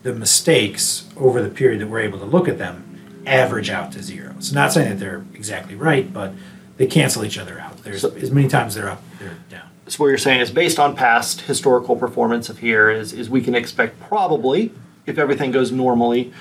the 0.03 0.13
mistakes 0.13 1.07
over 1.15 1.41
the 1.41 1.49
period 1.49 1.79
that 1.81 1.87
we're 1.87 1.99
able 2.01 2.19
to 2.19 2.25
look 2.25 2.47
at 2.47 2.57
them 2.57 3.21
average 3.25 3.69
out 3.69 3.91
to 3.93 4.01
zero. 4.01 4.33
It's 4.37 4.51
not 4.51 4.73
saying 4.73 4.89
that 4.89 4.99
they're 4.99 5.23
exactly 5.33 5.75
right, 5.75 6.11
but 6.11 6.33
they 6.77 6.87
cancel 6.87 7.23
each 7.23 7.37
other 7.37 7.59
out. 7.59 7.83
There's 7.83 8.01
So- 8.01 8.11
as 8.15 8.31
many 8.31 8.47
times 8.47 8.73
they're 8.75 8.89
up, 8.89 9.03
they're 9.19 9.37
down. 9.49 9.61
So 9.87 9.97
what 10.03 10.07
you're 10.07 10.17
saying 10.17 10.39
is 10.41 10.49
based 10.51 10.79
on 10.79 10.95
past 10.95 11.41
historical 11.41 11.95
performance 11.95 12.49
of 12.49 12.59
here 12.59 12.89
is 12.89 13.13
is 13.13 13.29
we 13.29 13.41
can 13.41 13.53
expect 13.55 13.99
probably 13.99 14.71
if 15.05 15.17
everything 15.17 15.51
goes 15.51 15.71
normally. 15.71 16.31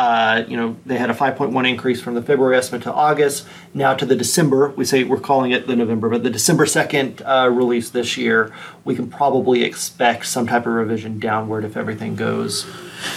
Uh, 0.00 0.46
you 0.48 0.56
know, 0.56 0.74
they 0.86 0.96
had 0.96 1.10
a 1.10 1.14
5.1 1.14 1.68
increase 1.68 2.00
from 2.00 2.14
the 2.14 2.22
February 2.22 2.56
estimate 2.56 2.82
to 2.84 2.90
August. 2.90 3.46
Now 3.74 3.92
to 3.92 4.06
the 4.06 4.16
December, 4.16 4.70
we 4.70 4.86
say 4.86 5.04
we're 5.04 5.20
calling 5.20 5.50
it 5.50 5.66
the 5.66 5.76
November, 5.76 6.08
but 6.08 6.22
the 6.22 6.30
December 6.30 6.64
2nd 6.64 7.20
uh, 7.26 7.50
release 7.50 7.90
this 7.90 8.16
year, 8.16 8.50
we 8.82 8.94
can 8.94 9.10
probably 9.10 9.62
expect 9.62 10.24
some 10.24 10.46
type 10.46 10.64
of 10.64 10.72
revision 10.72 11.18
downward 11.18 11.66
if 11.66 11.76
everything 11.76 12.16
goes. 12.16 12.64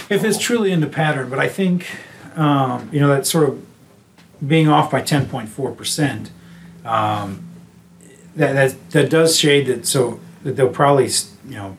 if 0.09 0.25
it's 0.25 0.37
truly 0.37 0.73
in 0.73 0.81
the 0.81 0.87
pattern, 0.87 1.29
but 1.29 1.39
I 1.39 1.47
think 1.47 1.87
um, 2.35 2.89
you 2.91 2.99
know 2.99 3.07
that 3.07 3.25
sort 3.25 3.47
of 3.47 3.65
being 4.45 4.67
off 4.67 4.91
by 4.91 4.99
ten 4.99 5.25
point 5.29 5.47
four 5.47 5.71
percent, 5.71 6.31
um, 6.83 7.45
that 8.35 8.51
that 8.55 8.89
that 8.91 9.09
does 9.09 9.39
shade 9.39 9.67
that 9.67 9.87
so 9.87 10.19
that 10.43 10.57
they'll 10.57 10.67
probably 10.67 11.05
you 11.47 11.55
know 11.55 11.77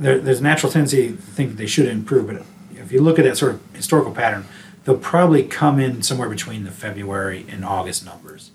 there, 0.00 0.18
there's 0.18 0.40
natural 0.40 0.72
tendency 0.72 1.12
to 1.12 1.16
think 1.16 1.50
that 1.50 1.58
they 1.58 1.66
should 1.68 1.86
improve, 1.86 2.26
but 2.26 2.42
if 2.88 2.92
you 2.92 3.02
look 3.02 3.18
at 3.18 3.26
that 3.26 3.36
sort 3.36 3.52
of 3.52 3.60
historical 3.74 4.12
pattern, 4.12 4.46
they'll 4.84 4.96
probably 4.96 5.42
come 5.42 5.78
in 5.78 6.00
somewhere 6.00 6.30
between 6.30 6.64
the 6.64 6.70
February 6.70 7.44
and 7.50 7.62
August 7.62 8.02
numbers. 8.02 8.50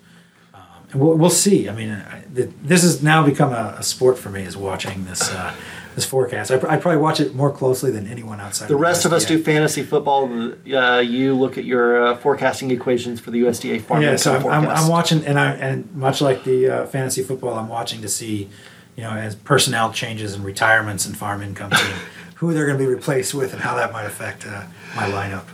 Um, 0.55 0.61
and 0.91 0.99
we'll, 0.99 1.13
we'll 1.13 1.29
see. 1.29 1.69
I 1.69 1.75
mean, 1.75 1.91
I, 1.91 2.23
the, 2.33 2.51
this 2.63 2.81
has 2.81 3.03
now 3.03 3.23
become 3.23 3.53
a, 3.53 3.75
a 3.77 3.83
sport 3.83 4.17
for 4.17 4.31
me 4.31 4.41
is 4.41 4.57
watching 4.57 5.05
this 5.05 5.31
uh, 5.31 5.53
this 5.93 6.03
forecast. 6.03 6.49
I, 6.49 6.55
I 6.55 6.77
probably 6.77 6.97
watch 6.97 7.19
it 7.19 7.35
more 7.35 7.51
closely 7.51 7.91
than 7.91 8.07
anyone 8.07 8.41
outside. 8.41 8.69
The 8.69 8.75
rest 8.75 9.05
of 9.05 9.13
us 9.13 9.23
do 9.23 9.37
fantasy 9.43 9.83
football. 9.83 10.25
Uh, 10.25 10.97
you 10.97 11.35
look 11.35 11.59
at 11.59 11.65
your 11.65 12.07
uh, 12.07 12.17
forecasting 12.17 12.71
equations 12.71 13.19
for 13.19 13.29
the 13.29 13.43
USDA 13.43 13.83
farm 13.83 14.01
Yeah, 14.01 14.15
so 14.15 14.35
I'm, 14.35 14.47
I'm. 14.47 14.67
I'm 14.67 14.87
watching, 14.87 15.23
and 15.25 15.39
I 15.39 15.51
and 15.51 15.93
much 15.95 16.21
like 16.21 16.43
the 16.43 16.69
uh, 16.69 16.85
fantasy 16.87 17.21
football, 17.21 17.53
I'm 17.53 17.69
watching 17.69 18.01
to 18.01 18.09
see, 18.09 18.49
you 18.95 19.03
know, 19.03 19.11
as 19.11 19.35
personnel 19.35 19.93
changes 19.93 20.33
and 20.33 20.43
retirements 20.43 21.05
and 21.05 21.15
farm 21.15 21.43
income 21.43 21.69
team, 21.69 21.95
who 22.35 22.53
they're 22.53 22.65
going 22.65 22.77
to 22.77 22.83
be 22.83 22.89
replaced 22.89 23.33
with, 23.33 23.53
and 23.53 23.61
how 23.61 23.75
that 23.75 23.91
might 23.91 24.05
affect 24.05 24.45
uh, 24.45 24.63
my 24.95 25.07
lineup. 25.09 25.45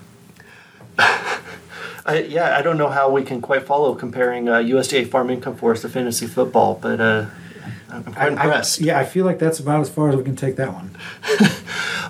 I, 2.05 2.23
yeah, 2.27 2.57
I 2.57 2.61
don't 2.61 2.77
know 2.77 2.89
how 2.89 3.09
we 3.09 3.23
can 3.23 3.41
quite 3.41 3.63
follow 3.63 3.93
comparing 3.93 4.49
uh, 4.49 4.55
USDA 4.55 5.09
farm 5.09 5.29
income 5.29 5.55
forecast 5.55 5.83
to 5.83 5.89
fantasy 5.89 6.25
football, 6.27 6.79
but 6.81 6.99
uh, 6.99 7.25
I'm 7.89 8.03
quite 8.03 8.17
I- 8.17 8.25
I- 8.25 8.29
impressed. 8.29 8.81
yeah, 8.81 8.97
I 8.99 9.05
feel 9.05 9.25
like 9.25 9.37
that's 9.39 9.59
about 9.59 9.81
as 9.81 9.89
far 9.89 10.09
as 10.09 10.15
we 10.15 10.23
can 10.23 10.35
take 10.35 10.55
that 10.57 10.73
one. 10.73 10.95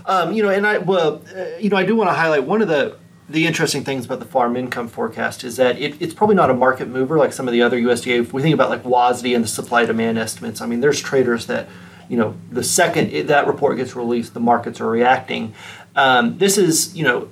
Um, 0.05 0.33
you 0.33 0.41
know, 0.41 0.49
and 0.49 0.65
I 0.65 0.79
well, 0.79 1.21
uh, 1.37 1.45
you 1.59 1.69
know, 1.69 1.77
I 1.77 1.85
do 1.85 1.95
want 1.95 2.09
to 2.09 2.15
highlight 2.15 2.43
one 2.43 2.63
of 2.63 2.67
the 2.67 2.97
the 3.29 3.45
interesting 3.45 3.83
things 3.83 4.05
about 4.07 4.17
the 4.17 4.25
farm 4.25 4.55
income 4.55 4.87
forecast 4.87 5.43
is 5.43 5.57
that 5.57 5.77
it, 5.79 6.01
it's 6.01 6.15
probably 6.15 6.35
not 6.35 6.49
a 6.49 6.53
market 6.55 6.87
mover 6.87 7.15
like 7.19 7.31
some 7.31 7.47
of 7.47 7.51
the 7.51 7.61
other 7.61 7.79
USDA. 7.79 8.19
If 8.21 8.33
we 8.33 8.41
think 8.41 8.55
about 8.55 8.71
like 8.71 8.81
WASDE 8.83 9.35
and 9.35 9.43
the 9.43 9.47
supply 9.47 9.85
demand 9.85 10.17
estimates, 10.17 10.61
I 10.61 10.65
mean, 10.65 10.79
there's 10.81 10.99
traders 10.99 11.45
that, 11.45 11.67
you 12.09 12.17
know, 12.17 12.35
the 12.51 12.63
second 12.63 13.27
that 13.27 13.47
report 13.47 13.77
gets 13.77 13.95
released, 13.95 14.33
the 14.33 14.39
markets 14.39 14.81
are 14.81 14.89
reacting. 14.89 15.53
Um, 15.95 16.37
this 16.37 16.57
is, 16.57 16.95
you 16.95 17.03
know, 17.03 17.29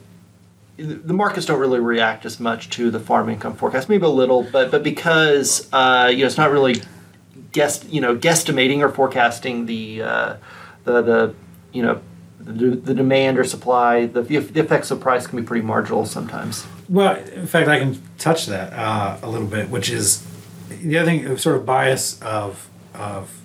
the 0.78 1.14
markets 1.14 1.48
don't 1.48 1.60
really 1.60 1.80
react 1.80 2.26
as 2.26 2.40
much 2.40 2.70
to 2.72 2.92
the 2.92 3.00
farm 3.00 3.30
income 3.30 3.56
forecast, 3.56 3.90
maybe 3.90 4.06
a 4.06 4.10
little, 4.10 4.44
but 4.44 4.70
but 4.70 4.84
because 4.84 5.68
uh, 5.74 6.10
you 6.12 6.20
know 6.20 6.28
it's 6.28 6.38
not 6.38 6.52
really 6.52 6.82
guess 7.52 7.84
you 7.86 8.00
know 8.00 8.16
guesstimating 8.16 8.80
or 8.80 8.90
forecasting 8.90 9.66
the 9.66 10.04
uh, 10.04 10.36
the 10.84 11.02
the 11.02 11.36
you 11.74 11.82
know 11.82 12.00
the, 12.40 12.70
the 12.70 12.94
demand 12.94 13.38
or 13.38 13.44
supply, 13.44 14.06
the, 14.06 14.22
the 14.22 14.60
effects 14.60 14.92
of 14.92 15.02
price 15.02 15.28
can 15.28 15.40
be 15.40 15.46
pretty 15.46 15.66
marginal 15.66 16.06
sometimes. 16.06 16.66
Well, 16.88 17.16
in 17.16 17.46
fact, 17.48 17.68
I 17.68 17.80
can 17.80 18.02
touch 18.18 18.46
that 18.46 18.72
uh, 18.72 19.18
a 19.22 19.30
little 19.30 19.48
bit, 19.48 19.70
which 19.70 19.90
is 19.90 20.26
the 20.70 20.98
other 20.98 21.12
thing, 21.12 21.38
sort 21.38 21.58
of 21.58 21.66
bias 21.66 22.22
of 22.22 22.70
of 22.94 23.42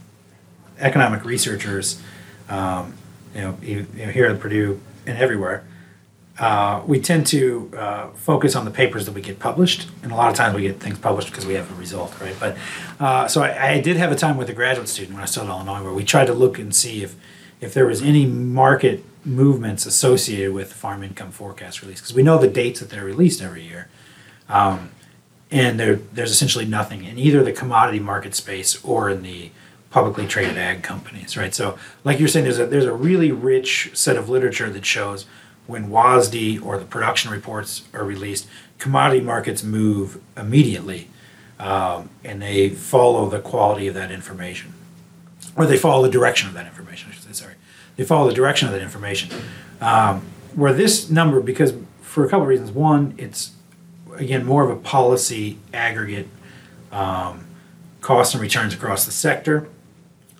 economic 0.82 1.24
researchers, 1.24 2.00
um, 2.48 2.94
you 3.34 3.40
know, 3.40 3.58
you 3.62 3.86
know, 3.94 4.12
here 4.12 4.26
at 4.26 4.40
Purdue 4.40 4.80
and 5.06 5.16
everywhere. 5.16 5.64
Uh, 6.38 6.82
we 6.86 6.98
tend 6.98 7.26
to 7.26 7.70
uh, 7.76 8.08
focus 8.10 8.56
on 8.56 8.64
the 8.64 8.70
papers 8.70 9.04
that 9.06 9.12
we 9.12 9.20
get 9.20 9.38
published, 9.38 9.88
and 10.02 10.12
a 10.12 10.14
lot 10.14 10.30
of 10.30 10.34
times 10.34 10.54
we 10.54 10.62
get 10.62 10.80
things 10.80 10.98
published 10.98 11.28
because 11.28 11.46
we 11.46 11.54
have 11.54 11.70
a 11.70 11.74
result, 11.74 12.18
right? 12.20 12.34
But 12.40 12.56
uh, 12.98 13.28
so 13.28 13.42
I, 13.42 13.72
I 13.72 13.80
did 13.80 13.96
have 13.96 14.10
a 14.10 14.16
time 14.16 14.36
with 14.36 14.48
a 14.48 14.54
graduate 14.54 14.88
student 14.88 15.14
when 15.14 15.22
I 15.22 15.26
still 15.26 15.44
at 15.44 15.50
Illinois 15.50 15.82
where 15.82 15.92
we 15.92 16.04
tried 16.04 16.26
to 16.26 16.34
look 16.34 16.58
and 16.58 16.74
see 16.74 17.02
if 17.02 17.16
if 17.60 17.74
there 17.74 17.86
was 17.86 18.02
any 18.02 18.26
market 18.26 19.04
movements 19.24 19.86
associated 19.86 20.52
with 20.52 20.72
farm 20.72 21.04
income 21.04 21.30
forecast 21.30 21.80
release 21.80 22.00
because 22.00 22.12
we 22.14 22.22
know 22.22 22.38
the 22.38 22.48
dates 22.48 22.80
that 22.80 22.90
they're 22.90 23.04
released 23.04 23.40
every 23.40 23.62
year 23.62 23.88
um, 24.48 24.90
and 25.52 25.78
there, 25.78 25.96
there's 25.96 26.30
essentially 26.30 26.64
nothing 26.64 27.04
in 27.04 27.18
either 27.18 27.44
the 27.44 27.52
commodity 27.52 28.00
market 28.00 28.34
space 28.34 28.82
or 28.84 29.10
in 29.10 29.22
the 29.22 29.50
publicly 29.92 30.26
traded 30.26 30.58
ag 30.58 30.82
companies 30.82 31.36
right 31.36 31.54
so 31.54 31.78
like 32.02 32.18
you're 32.18 32.28
saying 32.28 32.44
there's 32.44 32.58
a 32.58 32.66
there's 32.66 32.86
a 32.86 32.92
really 32.92 33.30
rich 33.30 33.90
set 33.94 34.16
of 34.16 34.28
literature 34.28 34.68
that 34.70 34.84
shows 34.84 35.26
when 35.68 35.88
WASDE 35.88 36.60
or 36.60 36.76
the 36.76 36.84
production 36.84 37.30
reports 37.30 37.82
are 37.94 38.04
released 38.04 38.48
commodity 38.78 39.20
markets 39.20 39.62
move 39.62 40.20
immediately 40.36 41.08
um, 41.60 42.10
and 42.24 42.42
they 42.42 42.68
follow 42.68 43.28
the 43.28 43.38
quality 43.38 43.86
of 43.86 43.94
that 43.94 44.10
information 44.10 44.72
or 45.56 45.66
they 45.66 45.76
follow 45.76 46.02
the 46.02 46.10
direction 46.10 46.48
of 46.48 46.54
that 46.54 46.66
information. 46.66 47.10
I 47.10 47.14
should 47.14 47.24
say, 47.24 47.32
sorry, 47.32 47.54
they 47.96 48.04
follow 48.04 48.28
the 48.28 48.34
direction 48.34 48.68
of 48.68 48.74
that 48.74 48.82
information. 48.82 49.30
Um, 49.80 50.22
where 50.54 50.72
this 50.72 51.10
number, 51.10 51.40
because 51.40 51.74
for 52.00 52.24
a 52.24 52.28
couple 52.28 52.42
of 52.42 52.48
reasons, 52.48 52.70
one, 52.70 53.14
it's 53.18 53.52
again 54.16 54.44
more 54.44 54.64
of 54.64 54.70
a 54.70 54.76
policy 54.76 55.58
aggregate, 55.72 56.28
um, 56.90 57.46
costs 58.00 58.34
and 58.34 58.42
returns 58.42 58.74
across 58.74 59.06
the 59.06 59.12
sector, 59.12 59.68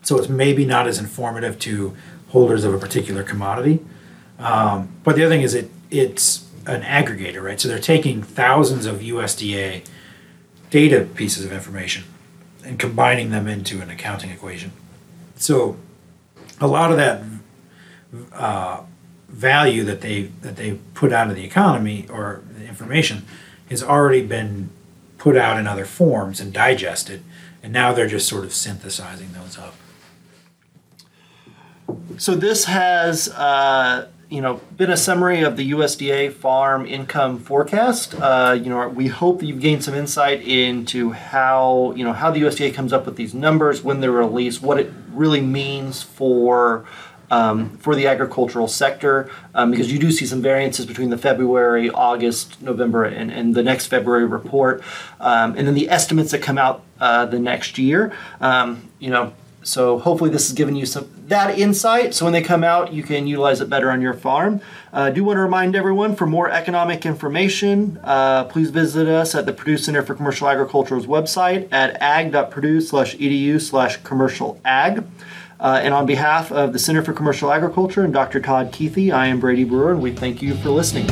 so 0.03 0.19
it's 0.19 0.29
maybe 0.29 0.65
not 0.65 0.87
as 0.87 0.99
informative 0.99 1.59
to 1.61 1.97
holders 2.29 2.65
of 2.65 2.75
a 2.75 2.79
particular 2.79 3.23
commodity. 3.23 3.81
Um, 4.39 4.89
but 5.05 5.17
the 5.17 5.25
other 5.25 5.35
thing 5.35 5.43
is 5.43 5.55
it 5.55 5.71
it's 5.91 6.49
an 6.67 6.83
aggregator, 6.83 7.43
right? 7.43 7.61
So 7.61 7.69
they're 7.69 7.79
taking 7.79 8.23
thousands 8.23 8.87
of 8.87 9.01
USDA 9.01 9.85
data 10.71 11.07
pieces 11.15 11.45
of 11.45 11.53
information 11.53 12.05
and 12.65 12.79
combining 12.79 13.31
them 13.31 13.47
into 13.47 13.81
an 13.81 13.91
accounting 13.91 14.31
equation. 14.31 14.73
So 15.37 15.77
a 16.61 16.67
lot 16.67 16.91
of 16.91 16.97
that 16.97 17.23
uh, 18.33 18.83
value 19.29 19.85
that 19.85 20.01
they 20.01 20.25
that 20.43 20.57
they 20.57 20.79
put 20.95 21.13
out 21.13 21.29
of 21.29 21.37
the 21.37 21.45
economy 21.45 22.07
or 22.11 22.43
the 22.57 22.67
information 22.67 23.25
has 23.69 23.83
already 23.83 24.25
been 24.25 24.71
put 25.19 25.37
out 25.37 25.59
in 25.59 25.67
other 25.67 25.85
forms 25.85 26.41
and 26.41 26.53
digested, 26.53 27.23
and 27.63 27.73
now 27.73 27.93
they're 27.93 28.09
just 28.09 28.29
sort 28.29 28.45
of 28.45 28.53
synthesizing 28.53 29.33
those 29.33 29.59
up. 29.59 29.75
So 32.19 32.35
this 32.35 32.65
has, 32.67 33.29
uh, 33.31 34.09
you 34.33 34.41
know, 34.41 34.61
been 34.79 34.91
a 34.91 34.97
summary 34.97 35.43
of 35.43 35.59
the 35.59 35.73
USDA 35.73 36.33
farm 36.33 36.87
income 36.87 37.39
forecast. 37.39 38.15
Uh, 38.15 38.59
you 38.59 38.71
know, 38.71 38.89
we 38.89 39.09
hope 39.09 39.41
that 39.41 39.47
you've 39.47 39.61
gained 39.61 39.85
some 39.85 39.95
insight 39.95 40.41
into 40.43 41.11
how, 41.11 41.93
you 41.97 42.03
know, 42.03 42.15
how 42.15 42.31
the 42.31 42.41
USDA 42.41 42.73
comes 42.73 42.95
up 42.95 43.05
with 43.05 43.17
these 43.17 43.35
numbers, 43.35 43.83
when 43.83 44.01
they're 44.01 44.11
released, 44.11 44.63
what 44.63 44.81
it 44.81 44.91
really 45.13 45.43
means 45.43 46.03
for. 46.03 46.87
Um, 47.31 47.79
for 47.79 47.95
the 47.95 48.09
agricultural 48.09 48.69
sector, 48.69 49.31
um, 49.55 49.71
because 49.71 49.91
you 49.91 49.99
do 49.99 50.11
see 50.11 50.27
some 50.27 50.43
variances 50.43 50.85
between 50.85 51.09
the 51.09 51.17
February, 51.17 51.89
August, 51.89 52.61
November, 52.61 53.05
and, 53.05 53.31
and 53.31 53.55
the 53.55 53.63
next 53.63 53.87
February 53.87 54.27
report, 54.27 54.83
um, 55.19 55.57
and 55.57 55.67
then 55.67 55.73
the 55.73 55.89
estimates 55.89 56.33
that 56.33 56.43
come 56.43 56.59
out 56.59 56.85
uh, 57.01 57.25
the 57.25 57.39
next 57.39 57.79
year. 57.79 58.13
Um, 58.43 58.91
you 58.99 59.09
know, 59.09 59.33
so 59.63 59.99
hopefully 59.99 60.31
this 60.31 60.49
has 60.49 60.57
given 60.57 60.77
you 60.77 60.87
some 60.87 61.09
that 61.29 61.59
insight. 61.59 62.15
So 62.15 62.27
when 62.27 62.33
they 62.33 62.43
come 62.43 62.63
out, 62.63 62.93
you 62.93 63.03
can 63.03 63.27
utilize 63.27 63.61
it 63.61 63.71
better 63.71 63.91
on 63.91 64.03
your 64.03 64.13
farm. 64.13 64.61
I 64.93 65.09
uh, 65.09 65.11
do 65.11 65.25
want 65.25 65.39
to 65.39 65.41
remind 65.41 65.75
everyone 65.75 66.15
for 66.15 66.27
more 66.27 66.51
economic 66.51 67.07
information, 67.07 67.99
uh, 68.05 68.45
please 68.45 68.71
visit 68.71 69.09
us 69.09 69.35
at 69.35 69.47
the 69.47 69.53
Purdue 69.53 69.79
Center 69.79 70.03
for 70.03 70.15
Commercial 70.15 70.49
Agriculture's 70.49 71.07
website 71.07 71.73
at 71.73 71.97
ag.purdue 72.03 72.81
slash 72.81 73.17
edu 73.17 73.61
slash 73.61 73.97
commercial 73.99 74.61
ag. 74.65 75.05
Uh, 75.59 75.81
and 75.83 75.95
on 75.95 76.07
behalf 76.07 76.51
of 76.51 76.73
the 76.73 76.79
Center 76.79 77.03
for 77.03 77.13
Commercial 77.13 77.53
Agriculture 77.53 78.03
and 78.03 78.13
Dr. 78.13 78.41
Todd 78.41 78.73
Kuethe, 78.73 79.13
I 79.13 79.29
am 79.29 79.39
Brady 79.39 79.65
Brewer, 79.65 79.93
and 79.93 80.03
we 80.03 80.13
thank 80.13 80.43
you 80.43 80.57
for 80.57 80.71
listening. 80.71 81.09